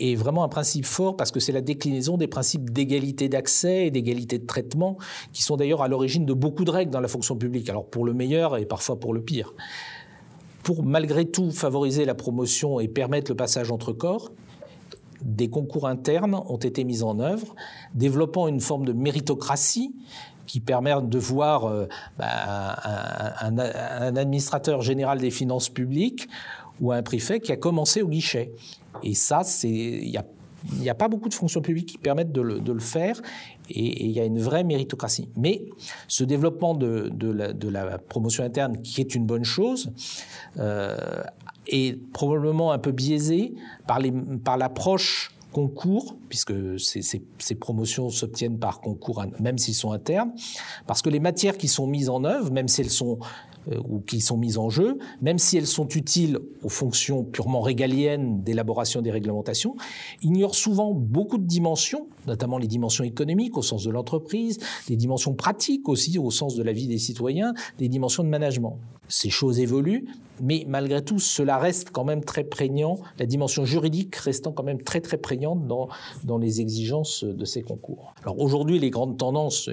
est 0.00 0.14
vraiment 0.14 0.44
un 0.44 0.48
principe 0.48 0.84
fort 0.84 1.16
parce 1.16 1.30
que 1.30 1.40
c'est 1.40 1.52
la 1.52 1.60
déclinaison 1.60 2.16
des 2.16 2.26
principes 2.26 2.70
d'égalité 2.70 3.28
d'accès 3.28 3.86
et 3.86 3.90
d'égalité 3.90 4.38
de 4.38 4.46
traitement 4.46 4.98
qui 5.32 5.42
sont 5.42 5.56
d'ailleurs 5.56 5.82
à 5.82 5.88
l'origine 5.88 6.26
de 6.26 6.32
beaucoup 6.32 6.64
de 6.64 6.70
règles 6.70 6.90
dans 6.90 7.00
la 7.00 7.08
fonction 7.08 7.36
publique, 7.36 7.68
alors 7.68 7.86
pour 7.86 8.04
le 8.04 8.14
meilleur 8.14 8.56
et 8.56 8.66
parfois 8.66 8.98
pour 8.98 9.14
le 9.14 9.22
pire. 9.22 9.54
Pour 10.62 10.82
malgré 10.82 11.26
tout 11.26 11.50
favoriser 11.50 12.04
la 12.04 12.14
promotion 12.14 12.80
et 12.80 12.88
permettre 12.88 13.30
le 13.30 13.36
passage 13.36 13.70
entre 13.70 13.92
corps, 13.92 14.32
des 15.22 15.48
concours 15.48 15.86
internes 15.86 16.40
ont 16.48 16.58
été 16.58 16.84
mis 16.84 17.02
en 17.02 17.18
œuvre, 17.18 17.54
développant 17.94 18.48
une 18.48 18.60
forme 18.60 18.84
de 18.84 18.92
méritocratie 18.92 19.94
qui 20.46 20.60
permet 20.60 20.94
de 21.02 21.18
voir 21.18 21.64
euh, 21.64 21.86
bah, 22.18 22.76
un, 23.40 24.16
administrateur 24.16 24.82
général 24.82 25.18
des 25.18 25.30
finances 25.30 25.68
publiques 25.68 26.28
ou 26.80 26.92
un 26.92 27.02
préfet 27.02 27.40
qui 27.40 27.52
a 27.52 27.56
commencé 27.56 28.02
au 28.02 28.08
guichet. 28.08 28.52
Et 29.02 29.14
ça, 29.14 29.42
il 29.62 30.10
n'y 30.80 30.88
a, 30.88 30.94
pas 30.94 31.08
beaucoup 31.08 31.28
de 31.28 31.34
fonctions 31.34 31.60
publiques 31.60 31.90
qui 31.90 31.98
permettent 31.98 32.32
de 32.32 32.40
le, 32.40 32.78
faire 32.80 33.20
et 33.70 34.04
il 34.06 34.10
y 34.10 34.20
a 34.20 34.24
une 34.24 34.40
vraie 34.40 34.64
méritocratie. 34.64 35.28
Mais 35.36 35.64
ce 36.08 36.24
développement 36.24 36.74
de, 36.74 37.10
la, 37.68 37.98
promotion 37.98 38.44
interne, 38.44 38.80
qui 38.82 39.00
est 39.00 39.14
une 39.14 39.26
bonne 39.26 39.44
chose, 39.44 39.92
euh, 40.58 40.96
est 41.66 41.98
probablement 42.12 42.72
un 42.72 42.78
peu 42.78 42.92
biaisé 42.92 43.54
par 43.86 44.56
l'approche 44.56 45.33
concours, 45.54 46.16
puisque 46.28 46.52
ces, 46.80 47.54
promotions 47.54 48.10
s'obtiennent 48.10 48.58
par 48.58 48.80
concours, 48.80 49.24
même 49.38 49.56
s'ils 49.56 49.76
sont 49.76 49.92
internes, 49.92 50.32
parce 50.88 51.00
que 51.00 51.08
les 51.08 51.20
matières 51.20 51.56
qui 51.56 51.68
sont 51.68 51.86
mises 51.86 52.10
en 52.10 52.24
œuvre, 52.24 52.50
même 52.50 52.66
si 52.66 52.80
elles 52.80 52.90
sont 52.90 53.20
euh, 53.70 53.80
ou 53.88 54.00
qui 54.00 54.20
sont 54.20 54.36
mises 54.36 54.58
en 54.58 54.68
jeu, 54.68 54.98
même 55.22 55.38
si 55.38 55.56
elles 55.56 55.68
sont 55.68 55.88
utiles 55.88 56.40
aux 56.64 56.68
fonctions 56.68 57.22
purement 57.22 57.60
régaliennes 57.60 58.42
d'élaboration 58.42 59.00
des 59.00 59.12
réglementations, 59.12 59.76
ignorent 60.22 60.56
souvent 60.56 60.92
beaucoup 60.92 61.38
de 61.38 61.46
dimensions, 61.46 62.08
notamment 62.26 62.58
les 62.58 62.66
dimensions 62.66 63.04
économiques 63.04 63.56
au 63.56 63.62
sens 63.62 63.84
de 63.84 63.90
l'entreprise, 63.90 64.58
des 64.88 64.96
dimensions 64.96 65.34
pratiques 65.34 65.88
aussi 65.88 66.18
au 66.18 66.30
sens 66.30 66.54
de 66.54 66.62
la 66.62 66.72
vie 66.72 66.86
des 66.86 66.98
citoyens, 66.98 67.54
des 67.78 67.88
dimensions 67.88 68.24
de 68.24 68.28
management. 68.28 68.78
Ces 69.08 69.28
choses 69.28 69.60
évoluent, 69.60 70.06
mais 70.40 70.64
malgré 70.66 71.04
tout, 71.04 71.18
cela 71.18 71.58
reste 71.58 71.90
quand 71.90 72.04
même 72.04 72.24
très 72.24 72.42
prégnant, 72.42 72.98
la 73.18 73.26
dimension 73.26 73.64
juridique 73.64 74.16
restant 74.16 74.52
quand 74.52 74.62
même 74.62 74.82
très 74.82 75.00
très 75.00 75.18
prégnante 75.18 75.66
dans, 75.66 75.88
dans 76.24 76.38
les 76.38 76.60
exigences 76.60 77.22
de 77.22 77.44
ces 77.44 77.62
concours. 77.62 78.14
Alors 78.22 78.40
aujourd'hui, 78.40 78.78
les 78.78 78.90
grandes 78.90 79.18
tendances, 79.18 79.68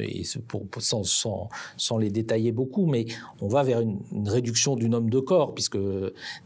sans, 0.80 1.04
sans, 1.04 1.50
sans, 1.78 1.98
les 1.98 2.10
détailler 2.10 2.52
beaucoup, 2.52 2.86
mais 2.86 3.06
on 3.42 3.48
va 3.48 3.64
vers 3.64 3.82
une, 3.82 4.00
réduction 4.26 4.76
du 4.76 4.90
nombre 4.90 5.10
de 5.10 5.20
corps, 5.20 5.54
puisque, 5.54 5.78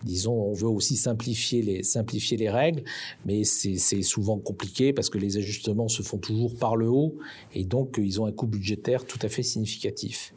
disons, 0.03 0.33
on 0.33 0.53
veut 0.53 0.67
aussi 0.67 0.95
simplifier 0.95 1.61
les, 1.61 1.83
simplifier 1.83 2.37
les 2.37 2.49
règles, 2.49 2.83
mais 3.25 3.43
c'est 3.43 4.01
souvent 4.01 4.37
compliqué 4.37 4.93
parce 4.93 5.09
que 5.09 5.17
les 5.17 5.37
ajustements 5.37 5.87
se 5.95 6.01
font 6.03 6.17
toujours 6.17 6.55
par 6.55 6.75
le 6.75 6.87
haut, 6.87 7.15
et 7.53 7.63
donc 7.63 7.95
ils 7.97 8.21
ont 8.21 8.25
un 8.25 8.31
coût 8.31 8.47
budgétaire 8.47 9.05
tout 9.05 9.19
à 9.21 9.29
fait 9.29 9.43
significatif. 9.43 10.33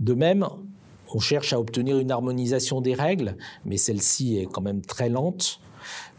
De 0.00 0.14
même, 0.14 0.46
on 1.14 1.20
cherche 1.20 1.52
à 1.52 1.60
obtenir 1.60 1.98
une 1.98 2.10
harmonisation 2.10 2.80
des 2.80 2.94
règles, 2.94 3.36
mais 3.64 3.76
celle-ci 3.76 4.38
est 4.38 4.46
quand 4.46 4.62
même 4.62 4.82
très 4.82 5.08
lente. 5.08 5.60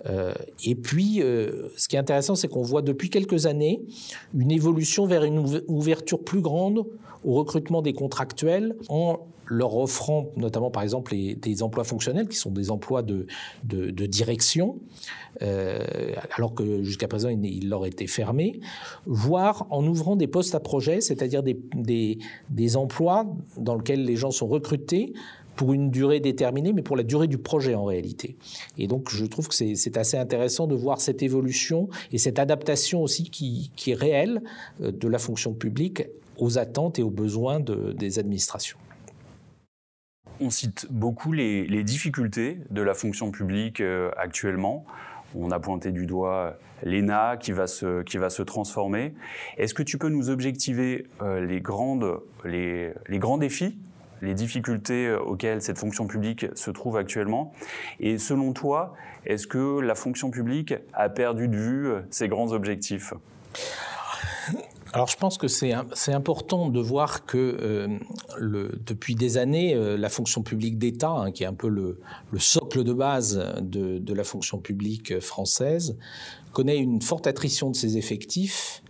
Euh, 0.05 0.33
et 0.63 0.75
puis, 0.75 1.21
euh, 1.21 1.69
ce 1.75 1.87
qui 1.87 1.95
est 1.95 1.99
intéressant, 1.99 2.35
c'est 2.35 2.47
qu'on 2.47 2.61
voit 2.61 2.81
depuis 2.81 3.09
quelques 3.09 3.45
années 3.45 3.81
une 4.37 4.51
évolution 4.51 5.05
vers 5.05 5.23
une 5.23 5.61
ouverture 5.67 6.23
plus 6.23 6.41
grande 6.41 6.85
au 7.23 7.33
recrutement 7.33 7.81
des 7.81 7.93
contractuels 7.93 8.75
en 8.87 9.19
leur 9.47 9.77
offrant 9.77 10.31
notamment 10.35 10.71
par 10.71 10.83
exemple 10.83 11.15
des 11.15 11.63
emplois 11.63 11.83
fonctionnels 11.83 12.27
qui 12.27 12.37
sont 12.37 12.51
des 12.51 12.71
emplois 12.71 13.01
de, 13.01 13.27
de, 13.63 14.05
direction, 14.05 14.79
euh, 15.41 15.79
alors 16.35 16.53
que 16.53 16.83
jusqu'à 16.83 17.07
présent 17.07 17.29
ils, 17.29 17.69
leur 17.69 17.85
étaient 17.85 18.07
fermés, 18.07 18.59
voire 19.05 19.67
en 19.69 19.85
ouvrant 19.85 20.15
des 20.15 20.27
postes 20.27 20.55
à 20.55 20.59
projet, 20.59 21.01
c'est-à-dire 21.01 21.43
des, 21.43 21.59
des, 21.75 22.19
des 22.49 22.77
emplois 22.77 23.27
dans 23.57 23.75
lesquels 23.75 24.03
les 24.03 24.15
gens 24.15 24.31
sont 24.31 24.47
recrutés 24.47 25.13
pour 25.55 25.73
une 25.73 25.89
durée 25.89 26.19
déterminée, 26.19 26.73
mais 26.73 26.81
pour 26.81 26.95
la 26.95 27.03
durée 27.03 27.27
du 27.27 27.37
projet 27.37 27.75
en 27.75 27.85
réalité. 27.85 28.35
Et 28.77 28.87
donc 28.87 29.09
je 29.09 29.25
trouve 29.25 29.47
que 29.47 29.55
c'est 29.55 29.97
assez 29.97 30.17
intéressant 30.17 30.67
de 30.67 30.75
voir 30.75 30.99
cette 31.01 31.23
évolution 31.23 31.89
et 32.11 32.17
cette 32.17 32.39
adaptation 32.39 33.01
aussi 33.01 33.29
qui, 33.29 33.71
qui 33.75 33.91
est 33.91 33.95
réelle 33.95 34.41
euh, 34.81 34.91
de 34.91 35.07
la 35.07 35.17
fonction 35.17 35.53
publique 35.53 36.03
aux 36.37 36.57
attentes 36.57 36.99
et 36.99 37.03
aux 37.03 37.09
besoins 37.09 37.59
de, 37.59 37.93
des 37.93 38.19
administrations. 38.19 38.77
On 40.41 40.49
cite 40.49 40.87
beaucoup 40.89 41.31
les, 41.31 41.83
difficultés 41.83 42.59
de 42.69 42.81
la 42.81 42.93
fonction 42.93 43.31
publique 43.31 43.79
euh, 43.79 44.11
actuellement. 44.17 44.85
On 45.33 45.51
a 45.51 45.59
pointé 45.59 45.91
du 45.91 46.05
doigt 46.05 46.57
l'ENA 46.83 47.37
qui 47.37 47.53
va 47.53 47.67
se, 47.67 48.41
transformer. 48.41 49.13
Est-ce 49.57 49.73
que 49.73 49.83
tu 49.83 49.97
peux 49.97 50.09
nous 50.09 50.29
objectiver 50.29 51.07
euh, 51.21 51.39
les, 51.45 52.93
les 53.07 53.19
grands 53.19 53.37
défis 53.37 53.77
les 54.21 54.33
difficultés 54.33 55.07
euh, 55.07 55.19
auxquelles 55.19 55.61
cette 55.61 55.77
fonction 55.77 56.07
publique 56.07 56.47
se 56.55 56.71
trouve 56.71 56.97
actuellement? 56.97 57.53
Et 57.99 58.17
selon 58.17 58.53
toi, 58.53 58.93
est-ce 59.25 59.47
que 59.47 59.79
la 59.79 59.95
fonction 59.95 60.31
publique 60.31 60.73
a 60.93 61.09
perdu 61.09 61.47
de 61.47 61.57
vue 61.57 61.93
ses 62.09 62.27
grands 62.27 62.51
objectifs? 62.51 63.13
Alors 64.95 65.09
je 65.09 65.17
pense 65.17 65.37
que 65.37 65.49
c'est 65.49 65.73
important 66.13 66.69
de 66.69 66.79
voir 66.79 67.25
que 67.25 67.57
euh, 67.61 68.69
depuis 68.85 69.15
des 69.15 69.35
années, 69.35 69.75
euh, 69.75 69.97
la 69.97 70.07
fonction 70.07 70.41
publique 70.41 70.77
d'État, 70.77 71.09
hein, 71.09 71.31
qui 71.31 71.43
est 71.43 71.47
un 71.47 71.53
peu 71.53 71.67
le, 71.67 71.99
le 72.31 72.39
socle 72.39 72.85
de 72.85 72.93
base 72.93 73.45
de, 73.59 73.99
de, 73.99 74.13
la 74.13 74.23
fonction 74.23 74.59
publique 74.59 75.19
française, 75.19 75.97
connaît 76.53 76.77
une 76.77 77.01
forte 77.01 77.27
attrition 77.27 77.69
de 77.71 77.75
ses 77.75 77.97
effectifs 77.97 78.84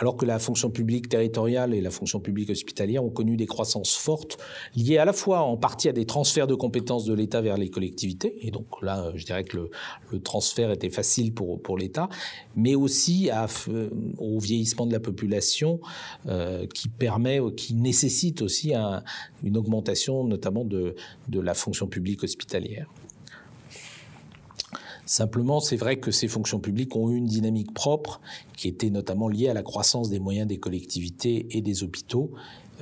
alors 0.00 0.16
que 0.16 0.24
la 0.24 0.38
fonction 0.38 0.70
publique 0.70 1.08
territoriale 1.08 1.74
et 1.74 1.80
la 1.80 1.90
fonction 1.90 2.20
publique 2.20 2.48
hospitalière 2.48 3.04
ont 3.04 3.10
connu 3.10 3.36
des 3.36 3.46
croissances 3.46 3.94
fortes 3.94 4.38
liées 4.74 4.96
à 4.96 5.04
la 5.04 5.12
fois 5.12 5.42
en 5.42 5.58
partie 5.58 5.88
à 5.90 5.92
des 5.92 6.06
transferts 6.06 6.46
de 6.46 6.54
compétences 6.54 7.04
de 7.04 7.12
l'État 7.12 7.42
vers 7.42 7.58
les 7.58 7.68
collectivités, 7.68 8.46
et 8.46 8.50
donc 8.50 8.66
là, 8.82 9.12
je 9.14 9.24
dirais 9.26 9.44
que 9.44 9.68
le, 10.10 10.20
transfert 10.20 10.70
était 10.70 10.90
facile 10.90 11.32
pour, 11.32 11.60
pour 11.60 11.78
l'État, 11.78 12.08
mais 12.56 12.74
aussi 12.74 13.30
au 14.18 14.38
vieillissement 14.38 14.86
de 14.86 14.92
la 14.92 15.00
population 15.00 15.80
euh, 16.26 16.66
qui 16.66 16.88
permet, 16.88 17.40
qui 17.56 17.74
nécessite 17.74 18.42
aussi 18.42 18.72
une 19.42 19.56
augmentation 19.56 20.24
notamment 20.24 20.64
de, 20.64 20.94
de 21.28 21.40
la 21.40 21.54
fonction 21.54 21.86
publique 21.86 22.24
hospitalière. 22.24 22.90
Simplement, 25.10 25.58
c'est 25.58 25.74
vrai 25.74 25.96
que 25.96 26.12
ces 26.12 26.28
fonctions 26.28 26.60
publiques 26.60 26.94
ont 26.94 27.10
eu 27.10 27.16
une 27.16 27.26
dynamique 27.26 27.74
propre 27.74 28.20
qui 28.56 28.68
était 28.68 28.90
notamment 28.90 29.26
liée 29.26 29.48
à 29.48 29.54
la 29.54 29.64
croissance 29.64 30.08
des 30.08 30.20
moyens 30.20 30.46
des 30.46 30.58
collectivités 30.58 31.48
et 31.50 31.62
des 31.62 31.82
hôpitaux. 31.82 32.30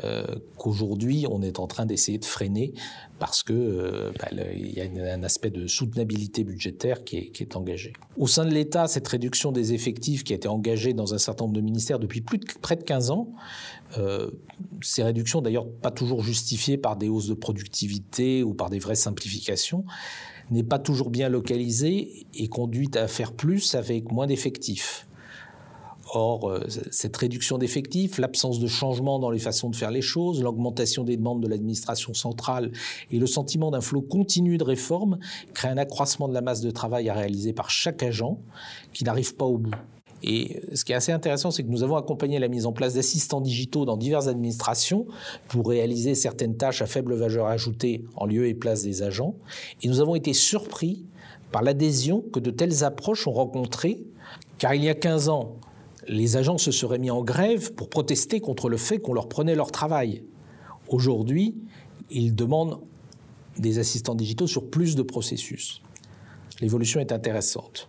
Euh, 0.05 0.37
qu'aujourd'hui 0.57 1.27
on 1.29 1.43
est 1.43 1.59
en 1.59 1.67
train 1.67 1.85
d'essayer 1.85 2.19
de 2.19 2.25
freiner 2.25 2.73
parce 3.19 3.43
que 3.43 3.53
euh, 3.53 4.13
bah, 4.17 4.29
il 4.55 4.71
y 4.71 4.81
a 4.81 5.13
un 5.13 5.25
aspect 5.25 5.51
de 5.51 5.67
soutenabilité 5.67 6.45
budgétaire 6.45 7.03
qui 7.03 7.17
est, 7.17 7.31
qui 7.31 7.43
est 7.43 7.57
engagé. 7.57 7.95
Au 8.17 8.29
sein 8.29 8.45
de 8.45 8.53
l'État, 8.53 8.87
cette 8.87 9.09
réduction 9.09 9.51
des 9.51 9.73
effectifs 9.73 10.23
qui 10.23 10.35
a 10.35 10.37
été 10.37 10.47
engagée 10.47 10.93
dans 10.93 11.15
un 11.15 11.19
certain 11.19 11.47
nombre 11.47 11.57
de 11.57 11.63
ministères 11.63 11.99
depuis 11.99 12.21
plus 12.21 12.39
de 12.39 12.45
près 12.61 12.77
de 12.77 12.85
15 12.85 13.11
ans, 13.11 13.33
euh, 13.97 14.31
ces 14.83 15.03
réductions 15.03 15.41
d'ailleurs 15.41 15.67
pas 15.67 15.91
toujours 15.91 16.23
justifiées 16.23 16.77
par 16.77 16.97
des 16.97 17.09
hausses 17.09 17.29
de 17.29 17.35
productivité 17.35 18.45
ou 18.45 18.55
par 18.55 18.71
des 18.71 18.79
vraies 18.79 18.95
simplifications, 18.95 19.85
n'est 20.51 20.63
pas 20.63 20.79
toujours 20.79 21.11
bien 21.11 21.29
localisée 21.29 22.27
et 22.35 22.49
conduit 22.49 22.91
à 22.95 23.09
faire 23.09 23.33
plus 23.33 23.75
avec 23.75 24.11
moins 24.13 24.27
d'effectifs. 24.27 25.07
Or, 26.15 26.49
euh, 26.49 26.61
cette 26.91 27.17
réduction 27.17 27.59
d'effectifs, 27.59 28.19
l'absence 28.19 28.59
de 28.59 28.67
changement 28.67 29.19
dans 29.19 29.31
les 29.31 29.39
façons 29.39 29.69
de 29.69 29.77
faire 29.77 29.91
les 29.91 30.01
choses, 30.01 30.43
l'augmentation 30.43 31.05
des 31.05 31.17
demandes 31.17 31.43
de 31.43 31.49
l'administration 31.49 32.15
centrale 32.15 32.73
et 33.11 33.19
le 33.19 33.27
sentiment 33.27 33.71
d'un 33.71 33.83
flot 33.83 34.01
continu 34.01 34.57
de 34.57 34.65
réformes 34.65 35.19
créent 35.53 35.69
un 35.69 35.77
accroissement 35.77 36.29
de 36.29 36.35
la 36.35 36.41
masse 36.41 36.63
de 36.63 36.71
travail 36.71 37.11
à 37.11 37.15
réaliser 37.15 37.53
par 37.53 37.71
chaque 37.71 38.03
agent 38.03 38.39
qui 38.95 39.05
n'arrive 39.05 39.35
pas 39.35 39.45
au 39.45 39.59
bout. 39.59 39.75
Et 40.23 40.61
ce 40.75 40.85
qui 40.85 40.93
est 40.93 40.97
assez 40.97 41.13
intéressant, 41.13 41.51
c'est 41.51 41.63
que 41.63 41.69
nous 41.69 41.83
avons 41.83 41.97
accompagné 41.97 42.39
la 42.39 42.49
mise 42.49 42.67
en 42.67 42.73
place 42.73 42.95
d'assistants 42.95 43.41
digitaux 43.41 43.85
dans 43.85 43.97
diverses 43.97 44.27
administrations 44.27 45.07
pour 45.49 45.69
réaliser 45.69 46.15
certaines 46.15 46.57
tâches 46.57 46.83
à 46.83 46.87
faible 46.87 47.15
valeur 47.15 47.47
ajoutée 47.47 48.05
en 48.17 48.27
lieu 48.27 48.47
et 48.47 48.55
place 48.55 48.83
des 48.83 49.03
agents. 49.03 49.37
Et 49.83 49.89
nous 49.89 50.01
avons 50.01 50.15
été 50.15 50.33
surpris 50.33 51.05
par 51.53 51.63
l'adhésion 51.63 52.23
que 52.33 52.41
de 52.41 52.51
telles 52.51 52.85
approches 52.85 53.27
ont 53.27 53.33
rencontrées 53.33 54.03
Car 54.59 54.75
il 54.75 54.85
y 54.85 54.89
a 54.89 54.95
15 54.95 55.29
ans, 55.29 55.57
les 56.09 56.37
agents 56.37 56.59
se 56.59 56.73
seraient 56.73 56.99
mis 56.99 57.11
en 57.11 57.23
grève 57.23 57.73
pour 57.75 57.89
protester 57.89 58.41
contre 58.41 58.69
le 58.69 58.77
fait 58.77 58.99
qu'on 58.99 59.13
leur 59.13 59.29
prenait 59.29 59.55
leur 59.55 59.71
travail. 59.71 60.25
Aujourd'hui, 60.89 61.55
ils 62.11 62.35
demandent 62.35 62.81
des 63.59 63.79
assistants 63.79 64.15
digitaux 64.15 64.47
sur 64.47 64.71
plus 64.71 64.97
de 64.97 65.03
processus. 65.03 65.83
L'évolution 66.61 67.01
est 67.01 67.13
intéressante. 67.13 67.89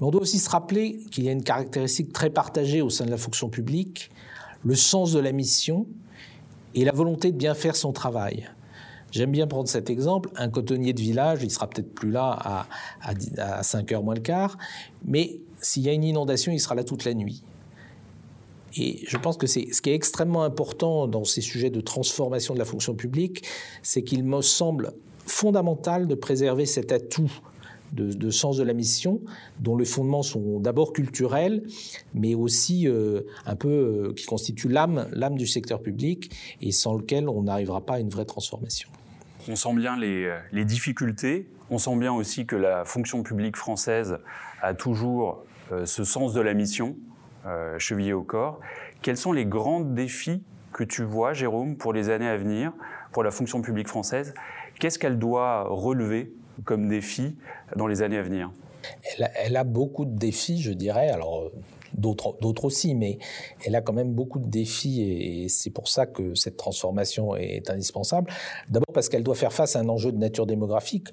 Mais 0.00 0.06
on 0.06 0.10
doit 0.10 0.22
aussi 0.22 0.38
se 0.38 0.48
rappeler 0.50 0.98
qu'il 1.10 1.24
y 1.24 1.28
a 1.28 1.32
une 1.32 1.42
caractéristique 1.42 2.12
très 2.12 2.30
partagée 2.30 2.82
au 2.82 2.90
sein 2.90 3.04
de 3.04 3.10
la 3.10 3.16
fonction 3.16 3.48
publique, 3.48 4.10
le 4.64 4.74
sens 4.74 5.12
de 5.12 5.20
la 5.20 5.32
mission 5.32 5.86
et 6.74 6.84
la 6.84 6.92
volonté 6.92 7.32
de 7.32 7.36
bien 7.36 7.54
faire 7.54 7.76
son 7.76 7.92
travail. 7.92 8.48
J'aime 9.10 9.32
bien 9.32 9.46
prendre 9.46 9.68
cet 9.68 9.88
exemple. 9.88 10.30
Un 10.36 10.50
cotonnier 10.50 10.92
de 10.92 11.00
village, 11.00 11.42
il 11.42 11.50
sera 11.50 11.68
peut-être 11.68 11.94
plus 11.94 12.10
là 12.10 12.36
à, 12.38 12.66
à, 13.38 13.62
5 13.62 13.92
heures 13.92 14.02
moins 14.02 14.14
le 14.14 14.20
quart, 14.20 14.58
mais 15.04 15.40
s'il 15.60 15.82
y 15.82 15.88
a 15.88 15.92
une 15.92 16.04
inondation, 16.04 16.52
il 16.52 16.60
sera 16.60 16.74
là 16.74 16.84
toute 16.84 17.04
la 17.04 17.14
nuit. 17.14 17.42
Et 18.76 19.02
je 19.08 19.16
pense 19.16 19.38
que 19.38 19.46
c'est 19.46 19.72
ce 19.72 19.80
qui 19.80 19.90
est 19.90 19.94
extrêmement 19.94 20.42
important 20.42 21.08
dans 21.08 21.24
ces 21.24 21.40
sujets 21.40 21.70
de 21.70 21.80
transformation 21.80 22.52
de 22.52 22.58
la 22.58 22.66
fonction 22.66 22.94
publique, 22.94 23.44
c'est 23.82 24.02
qu'il 24.02 24.24
me 24.24 24.42
semble 24.42 24.92
fondamental 25.26 26.06
de 26.06 26.14
préserver 26.14 26.66
cet 26.66 26.92
atout 26.92 27.32
de, 27.92 28.30
sens 28.30 28.56
de 28.56 28.62
la 28.62 28.72
mission, 28.72 29.20
dont 29.60 29.76
les 29.76 29.84
fondements 29.84 30.22
sont 30.22 30.60
d'abord 30.60 30.92
culturels, 30.92 31.62
mais 32.14 32.34
aussi 32.34 32.88
euh, 32.88 33.22
un 33.46 33.56
peu 33.56 33.68
euh, 33.68 34.12
qui 34.14 34.26
constituent 34.26 34.68
l'âme, 34.68 35.08
l'âme 35.12 35.36
du 35.36 35.46
secteur 35.46 35.82
public, 35.82 36.34
et 36.60 36.72
sans 36.72 36.94
lequel 36.94 37.28
on 37.28 37.44
n'arrivera 37.44 37.80
pas 37.80 37.94
à 37.94 38.00
une 38.00 38.10
vraie 38.10 38.24
transformation. 38.24 38.88
On 39.48 39.56
sent 39.56 39.74
bien 39.74 39.98
les, 39.98 40.32
les, 40.52 40.64
difficultés, 40.64 41.48
on 41.70 41.78
sent 41.78 41.96
bien 41.96 42.12
aussi 42.12 42.44
que 42.46 42.56
la 42.56 42.84
fonction 42.84 43.22
publique 43.22 43.56
française 43.56 44.18
a 44.60 44.74
toujours 44.74 45.44
euh, 45.72 45.86
ce 45.86 46.04
sens 46.04 46.34
de 46.34 46.40
la 46.40 46.54
mission 46.54 46.96
chevillé 47.78 48.12
au 48.12 48.22
corps. 48.22 48.60
Quels 49.00 49.16
sont 49.16 49.32
les 49.32 49.46
grands 49.46 49.80
défis 49.80 50.42
que 50.74 50.84
tu 50.84 51.02
vois, 51.02 51.32
Jérôme, 51.32 51.78
pour 51.78 51.94
les 51.94 52.10
années 52.10 52.28
à 52.28 52.36
venir, 52.36 52.72
pour 53.10 53.22
la 53.22 53.30
fonction 53.30 53.62
publique 53.62 53.88
française? 53.88 54.34
Qu'est-ce 54.78 54.98
qu'elle 54.98 55.18
doit 55.18 55.62
relever 55.62 56.30
comme 56.64 56.88
défi 56.88 57.36
dans 57.76 57.86
les 57.86 58.02
années 58.02 58.18
à 58.18 58.22
venir 58.22 58.50
elle 59.44 59.56
a, 59.56 59.64
beaucoup 59.64 60.04
de 60.04 60.16
défis, 60.16 60.60
je 60.60 60.72
dirais. 60.72 61.08
Alors, 61.08 61.40
euh, 61.40 61.52
d'autres 61.94 62.64
aussi, 62.64 62.94
mais 62.94 63.18
elle 63.64 63.74
a 63.74 63.80
quand 63.80 63.92
même 63.92 64.12
beaucoup 64.12 64.38
de 64.38 64.48
défis 64.48 65.02
et 65.02 65.48
c'est 65.48 65.70
pour 65.70 65.88
ça 65.88 66.06
que 66.06 66.34
cette 66.34 66.56
transformation 66.56 67.34
est 67.34 67.70
indispensable. 67.70 68.30
D'abord 68.68 68.92
parce 68.92 69.08
qu'elle 69.08 69.22
doit 69.22 69.34
faire 69.34 69.52
face 69.52 69.74
à 69.74 69.80
un 69.80 69.88
enjeu 69.88 70.12
de 70.12 70.18
nature 70.18 70.46
démographique 70.46 71.08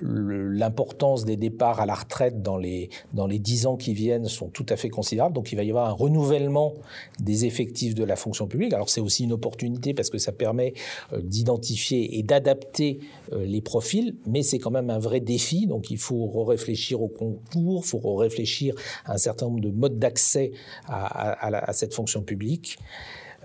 l'importance 0.00 1.24
des 1.24 1.36
départs 1.36 1.80
à 1.80 1.86
la 1.86 1.94
retraite 1.94 2.42
dans 2.42 2.56
les, 2.56 2.90
dans 3.14 3.26
les 3.26 3.38
10 3.38 3.66
ans 3.66 3.76
qui 3.76 3.94
viennent 3.94 4.26
sont 4.26 4.48
tout 4.48 4.66
à 4.68 4.76
fait 4.76 4.88
considérables. 4.88 5.34
Donc 5.34 5.52
il 5.52 5.56
va 5.56 5.64
y 5.64 5.70
avoir 5.70 5.88
un 5.88 5.92
renouvellement 5.92 6.74
des 7.20 7.44
effectifs 7.44 7.94
de 7.94 8.04
la 8.04 8.16
fonction 8.16 8.46
publique. 8.46 8.72
Alors 8.72 8.90
c'est 8.90 9.00
aussi 9.00 9.24
une 9.24 9.32
opportunité 9.32 9.94
parce 9.94 10.10
que 10.10 10.18
ça 10.18 10.32
permet 10.32 10.74
euh, 11.12 11.20
d'identifier 11.22 12.18
et 12.18 12.22
d'adapter 12.22 13.00
euh, 13.32 13.44
les 13.44 13.60
profils, 13.60 14.16
mais 14.26 14.42
c'est 14.42 14.58
quand 14.58 14.70
même 14.70 14.90
un 14.90 14.98
vrai 14.98 15.20
défi. 15.20 15.66
Donc 15.66 15.90
il 15.90 15.98
faut 15.98 16.44
réfléchir 16.44 17.02
au 17.02 17.08
concours, 17.08 17.82
il 17.84 17.88
faut 17.88 18.14
réfléchir 18.14 18.74
à 19.04 19.14
un 19.14 19.18
certain 19.18 19.46
nombre 19.46 19.60
de 19.60 19.70
modes 19.70 19.98
d'accès 19.98 20.52
à, 20.86 21.66
à 21.68 21.72
cette 21.72 21.94
fonction 21.94 22.22
publique. 22.22 22.78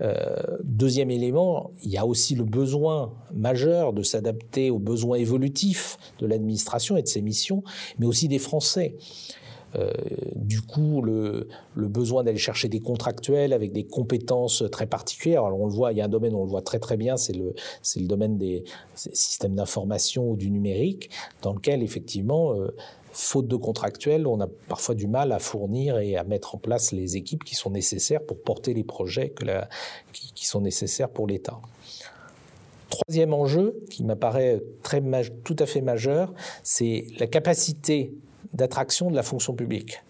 Euh, 0.00 0.34
deuxième 0.64 1.10
élément, 1.10 1.70
il 1.82 1.90
y 1.90 1.98
a 1.98 2.06
aussi 2.06 2.34
le 2.34 2.44
besoin 2.44 3.12
majeur 3.34 3.92
de 3.92 4.02
s'adapter 4.02 4.70
aux 4.70 4.78
besoins 4.78 5.18
évolutifs 5.18 5.98
de 6.18 6.26
l'administration 6.26 6.96
et 6.96 7.02
de 7.02 7.08
ses 7.08 7.22
missions, 7.22 7.62
mais 7.98 8.06
aussi 8.06 8.28
des 8.28 8.38
Français. 8.38 8.96
Euh, 9.74 9.90
du 10.34 10.60
coup, 10.60 11.00
le, 11.02 11.48
besoin 11.76 12.24
d'aller 12.24 12.38
chercher 12.38 12.68
des 12.68 12.80
contractuels 12.80 13.52
avec 13.52 13.72
des 13.72 13.84
compétences 13.84 14.64
très 14.70 14.86
particulières. 14.86 15.44
Alors 15.44 15.60
on 15.60 15.66
le 15.66 15.72
voit, 15.72 15.92
il 15.92 15.98
y 15.98 16.00
a 16.00 16.04
un 16.04 16.08
domaine 16.08 16.34
où 16.34 16.38
on 16.38 16.44
le 16.44 16.50
voit 16.50 16.62
très 16.62 16.78
très 16.78 16.96
bien, 16.96 17.16
c'est 17.16 17.32
le, 17.32 17.54
domaine 18.06 18.36
des 18.36 18.64
systèmes 18.94 19.54
d'information 19.54 20.30
ou 20.30 20.36
du 20.36 20.50
numérique, 20.50 21.10
dans 21.42 21.54
lequel 21.54 21.82
effectivement 21.82 22.54
euh, 22.54 22.74
faute 23.12 23.46
de 23.46 23.56
contractuels, 23.56 24.26
on 24.26 24.40
a 24.40 24.48
parfois 24.68 24.94
du 24.94 25.06
mal 25.06 25.32
à 25.32 25.38
fournir 25.38 25.98
et 25.98 26.16
à 26.16 26.24
mettre 26.24 26.54
en 26.54 26.58
place 26.58 26.92
les 26.92 27.16
équipes 27.16 27.44
qui 27.44 27.54
sont 27.54 27.70
nécessaires 27.70 28.22
pour 28.22 28.40
porter 28.40 28.74
les 28.74 28.84
projets 28.84 29.32
qui, 30.12 30.46
sont 30.46 30.60
nécessaires 30.60 31.08
pour 31.08 31.26
l'État. 31.26 31.60
Troisième 32.88 33.32
enjeu, 33.32 33.80
qui 33.90 34.04
m'apparaît 34.04 34.62
très, 34.82 35.02
tout 35.44 35.56
à 35.58 35.66
fait 35.66 35.80
majeur, 35.80 36.32
c'est 36.62 37.06
la 37.18 37.26
capacité 37.26 38.12
d'attraction 38.52 39.10
de 39.10 39.16
la 39.16 39.22
fonction 39.22 39.54
publique. 39.54 40.02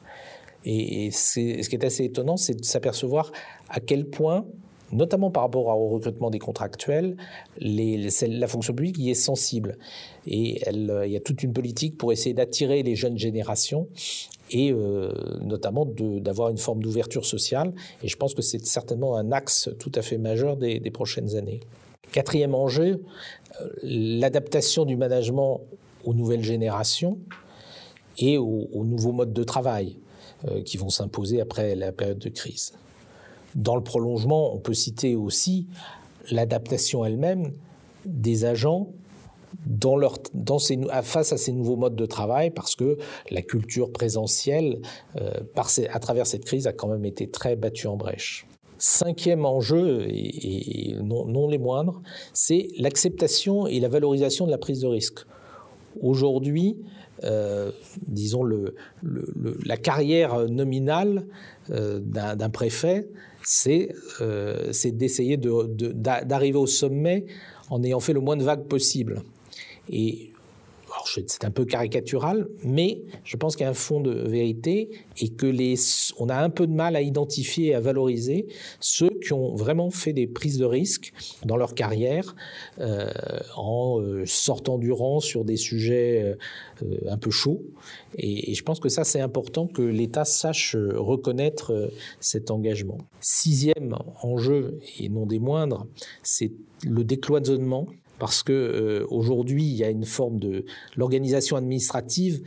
Et, 0.65 1.11
ce 1.11 1.69
qui 1.69 1.77
est 1.77 1.85
assez 1.85 2.05
étonnant, 2.05 2.37
c'est 2.37 2.55
de 2.55 2.65
s'apercevoir 2.65 3.33
à 3.69 3.81
quel 3.81 4.07
point 4.07 4.47
notamment 4.93 5.31
par 5.31 5.43
rapport 5.45 5.67
au 5.67 5.89
recrutement 5.89 6.31
des 6.31 6.39
contractuels, 6.39 7.17
la 7.61 8.47
fonction 8.47 8.75
publique 8.75 8.99
y 8.99 9.11
est 9.11 9.15
sensible. 9.15 9.79
Et 10.27 10.63
euh, 10.69 11.07
il 11.07 11.13
y 11.13 11.17
a 11.17 11.21
toute 11.21 11.43
une 11.43 11.53
politique 11.53 11.97
pour 11.97 12.13
essayer 12.13 12.35
d'attirer 12.35 12.83
les 12.83 12.95
jeunes 12.95 13.19
générations 13.19 13.89
et 14.51 14.71
euh, 14.71 15.11
notamment 15.41 15.87
d'avoir 15.87 16.51
une 16.51 16.59
forme 16.59 16.83
d'ouverture 16.83 17.25
sociale. 17.25 17.73
Et 18.03 18.09
je 18.09 18.17
pense 18.17 18.35
que 18.35 18.43
c'est 18.43 18.65
certainement 18.67 19.17
un 19.17 19.33
axe 19.33 19.71
tout 19.79 19.93
à 19.95 20.03
fait 20.03 20.19
majeur 20.19 20.57
des, 20.57 20.81
prochaines 20.91 21.37
années. 21.37 21.61
Quatrième 22.13 22.55
enjeu, 22.55 23.03
euh, 23.61 23.69
l'adaptation 23.83 24.85
du 24.85 24.97
management 24.97 25.63
aux 26.05 26.13
nouvelles 26.13 26.45
générations 26.45 27.19
et 28.19 28.37
aux, 28.37 28.85
nouveaux 28.85 29.13
modes 29.13 29.33
de 29.33 29.45
travail 29.45 29.97
qui 30.65 30.77
vont 30.77 30.91
s'imposer 30.91 31.41
après 31.41 31.77
la 31.77 31.93
période 31.93 32.19
de 32.19 32.29
crise. 32.29 32.75
Dans 33.55 33.77
le 33.77 33.83
prolongement, 33.83 34.55
on 34.55 34.59
peut 34.59 34.75
citer 34.75 35.17
aussi 35.17 35.67
l'adaptation 36.31 37.05
elle-même 37.05 37.53
des 38.05 38.45
agents 38.45 38.89
face 41.03 41.33
à 41.33 41.37
ces 41.37 41.53
nouveaux 41.53 41.77
modes 41.77 41.97
de 41.97 42.07
travail, 42.07 42.51
parce 42.51 42.75
que 42.75 42.97
la 43.31 43.43
culture 43.43 43.93
présentielle, 43.93 44.81
euh, 45.21 45.31
à 45.91 45.99
travers 46.01 46.27
cette 46.27 46.45
crise, 46.45 46.67
a 46.67 46.73
quand 46.73 46.89
même 46.89 47.05
été 47.05 47.29
très 47.29 47.55
battue 47.57 47.87
en 47.87 47.97
brèche. 47.97 48.47
Cinquième 48.79 49.45
enjeu, 49.45 50.07
et, 50.09 50.97
non, 51.03 51.49
les 51.49 51.59
moindres, 51.59 52.03
c'est 52.33 52.69
l'acceptation 52.79 53.67
et 53.67 53.79
la 53.79 53.89
valorisation 53.89 54.47
de 54.47 54.51
la 54.51 54.59
prise 54.59 54.81
de 54.81 54.89
risque. 54.89 55.21
Aujourd'hui, 56.01 56.79
disons, 58.07 58.43
le, 58.43 58.75
la 59.65 59.77
carrière 59.77 60.49
nominale 60.49 61.27
euh, 61.71 62.01
d'un 62.01 62.51
préfet 62.51 63.09
euh, 64.21 64.69
c'est 64.73 64.93
d'essayer 64.93 65.37
d'arriver 65.37 66.59
au 66.59 66.67
sommet 66.67 67.27
en 67.71 67.83
ayant 67.83 68.01
fait 68.01 68.13
le 68.13 68.21
moins 68.21 68.37
de 68.37 68.45
vagues 68.45 68.67
possible. 68.67 69.23
Et 69.89 70.32
c'est 71.27 71.45
un 71.45 71.51
peu 71.51 71.65
caricatural, 71.65 72.49
mais 72.65 73.03
je 73.25 73.37
pense 73.37 73.57
qu'il 73.57 73.65
y 73.65 73.67
a 73.67 73.71
un 73.71 73.75
fond 73.75 74.01
de 74.01 74.13
vérité 74.13 74.91
et 75.19 75.29
que 75.31 75.47
les, 75.47 75.75
on 76.19 76.29
a 76.29 76.37
un 76.37 76.51
peu 76.51 76.67
de 76.67 76.73
mal 76.73 76.97
à 76.97 77.03
identifier 77.03 77.69
et 77.69 77.75
à 77.75 77.81
valoriser 77.81 78.47
ceux 78.81 79.11
qui 79.23 79.33
ont 79.33 79.55
vraiment 79.55 79.91
fait 79.91 80.13
des 80.13 80.27
prises 80.27 80.59
de 80.59 80.65
risques 80.65 81.13
dans 81.45 81.57
leur 81.57 81.75
carrière 81.75 82.35
euh, 82.79 83.11
en 83.57 84.01
euh, 84.01 84.25
sortant 84.27 84.79
du 84.79 84.93
rang 84.93 85.21
sur 85.21 85.45
des 85.45 85.57
sujets 85.57 86.37
euh, 86.83 86.97
un 87.09 87.19
peu 87.19 87.31
chauds. 87.31 87.63
Et, 88.17 88.55
je 88.55 88.63
pense 88.63 88.81
que 88.81 88.89
ça, 88.89 89.05
c'est 89.05 89.21
important 89.21 89.67
que 89.67 89.83
l'État 89.83 90.25
sache 90.25 90.77
reconnaître 90.77 91.91
cet 92.21 92.51
engagement. 92.51 92.99
Sixième 93.21 93.97
enjeu, 94.23 94.79
et 94.99 95.09
non 95.09 95.27
des 95.27 95.39
moindres, 95.39 95.87
c'est 96.23 96.53
le 96.85 97.05
décloisonnement 97.05 97.87
parce 98.23 98.45
que 98.45 98.53
euh, 98.53 99.05
aujourd'hui 99.11 99.65
il 99.65 99.75
y 99.75 99.83
a 99.83 99.91
une 99.91 100.05
forme 100.05 100.39
de 100.39 100.65
l'organisation 100.97 101.57
administrative 101.57 102.45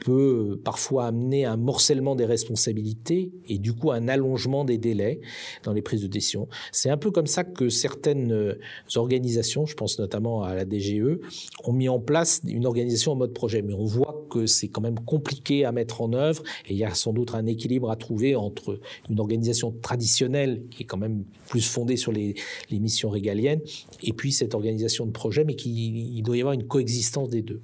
peut 0.00 0.60
parfois 0.64 1.06
amener 1.06 1.44
un 1.44 1.56
morcellement 1.56 2.16
des 2.16 2.24
responsabilités 2.24 3.30
et 3.46 3.58
du 3.58 3.72
coup 3.74 3.92
un 3.92 4.08
allongement 4.08 4.64
des 4.64 4.78
délais 4.78 5.20
dans 5.62 5.72
les 5.72 5.82
prises 5.82 6.02
de 6.02 6.06
décision. 6.06 6.48
C'est 6.72 6.90
un 6.90 6.96
peu 6.96 7.10
comme 7.10 7.26
ça 7.26 7.44
que 7.44 7.68
certaines 7.68 8.32
euh, 8.32 8.58
organisations, 8.96 9.66
je 9.66 9.74
pense 9.74 9.98
notamment 9.98 10.42
à 10.42 10.54
la 10.54 10.64
DGE, 10.64 11.18
ont 11.64 11.72
mis 11.72 11.88
en 11.88 12.00
place 12.00 12.40
une 12.46 12.66
organisation 12.66 13.12
en 13.12 13.16
mode 13.16 13.32
projet. 13.32 13.62
Mais 13.62 13.74
on 13.74 13.84
voit 13.84 14.26
que 14.30 14.46
c'est 14.46 14.68
quand 14.68 14.80
même 14.80 14.98
compliqué 14.98 15.64
à 15.64 15.72
mettre 15.72 16.00
en 16.00 16.12
œuvre 16.12 16.42
et 16.66 16.72
il 16.72 16.76
y 16.76 16.84
a 16.84 16.94
sans 16.94 17.12
doute 17.12 17.34
un 17.34 17.46
équilibre 17.46 17.90
à 17.90 17.96
trouver 17.96 18.34
entre 18.34 18.80
une 19.08 19.20
organisation 19.20 19.72
traditionnelle 19.82 20.62
qui 20.70 20.82
est 20.82 20.86
quand 20.86 20.98
même 20.98 21.24
plus 21.48 21.66
fondée 21.66 21.96
sur 21.96 22.12
les, 22.12 22.34
missions 22.70 23.10
régaliennes 23.10 23.60
et 24.02 24.14
puis 24.14 24.32
cette 24.32 24.54
organisation 24.54 25.04
de 25.04 25.10
projet, 25.10 25.44
mais 25.44 25.54
qui 25.54 26.16
il 26.16 26.22
doit 26.22 26.36
y 26.36 26.40
avoir 26.40 26.54
une 26.54 26.66
coexistence 26.66 27.28
des 27.28 27.42
deux. 27.42 27.60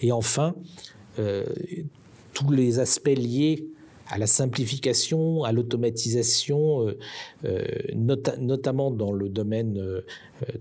Et 0.00 0.10
enfin, 0.12 0.54
euh, 0.56 0.99
tous 1.16 2.50
les 2.50 2.78
aspects 2.78 3.08
liés 3.08 3.66
à 4.10 4.18
la 4.18 4.26
simplification, 4.26 5.44
à 5.44 5.52
l'automatisation, 5.52 6.88
euh, 6.88 6.98
euh, 7.44 7.64
notamment 7.94 8.90
dans 8.90 9.12
le 9.12 9.28
domaine 9.28 10.02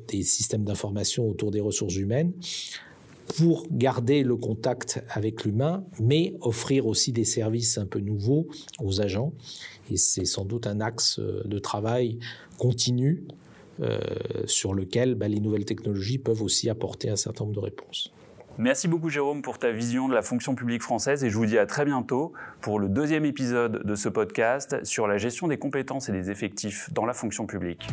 des 0.08 0.24
systèmes 0.24 0.64
d'information 0.64 1.28
autour 1.28 1.50
des 1.50 1.60
ressources 1.60 1.96
humaines, 1.96 2.32
pour 3.38 3.68
garder 3.72 4.24
le 4.24 4.36
contact 4.36 5.04
avec 5.10 5.44
l'humain, 5.46 5.84
mais 6.00 6.36
offrir 6.42 6.88
aussi 6.88 7.12
des 7.12 7.26
services 7.26 7.78
un 7.78 7.86
peu 7.86 8.00
nouveaux 8.00 8.48
aux 8.80 9.02
agents. 9.02 9.34
Et 9.92 9.98
c'est 9.98 10.26
sans 10.26 10.46
doute 10.46 10.68
un 10.68 10.80
axe 10.80 11.20
de 11.20 11.60
travail 11.60 12.20
continu 12.58 13.24
euh, 13.82 13.98
sur 14.46 14.74
lequel 14.74 15.16
bah, 15.16 15.30
les 15.30 15.40
nouvelles 15.40 15.64
technologies 15.64 16.18
peuvent 16.18 16.42
aussi 16.42 16.70
apporter 16.70 17.10
un 17.10 17.16
certain 17.16 17.46
nombre 17.46 17.56
de 17.56 17.62
réponses. 17.62 18.12
Merci 18.58 18.88
beaucoup 18.88 19.10
Jérôme 19.10 19.42
pour 19.42 19.58
ta 19.58 19.72
vision 19.72 20.10
de 20.10 20.14
la 20.14 20.22
fonction 20.22 20.56
publique 20.56 20.82
française 20.82 21.24
et 21.24 21.30
je 21.30 21.36
vous 21.36 21.46
dis 21.46 21.58
à 21.58 21.66
très 21.66 21.86
bientôt 21.86 22.34
pour 22.62 22.80
le 22.80 22.90
deuxième 22.90 23.26
épisode 23.26 23.84
de 23.86 23.96
ce 23.96 24.10
podcast 24.10 24.84
sur 24.84 25.08
la 25.08 25.18
gestion 25.18 25.48
des 25.48 25.58
compétences 25.58 26.10
et 26.10 26.12
des 26.12 26.30
effectifs 26.30 26.92
dans 26.94 27.06
la 27.06 27.14
fonction 27.14 27.46
publique. 27.46 27.88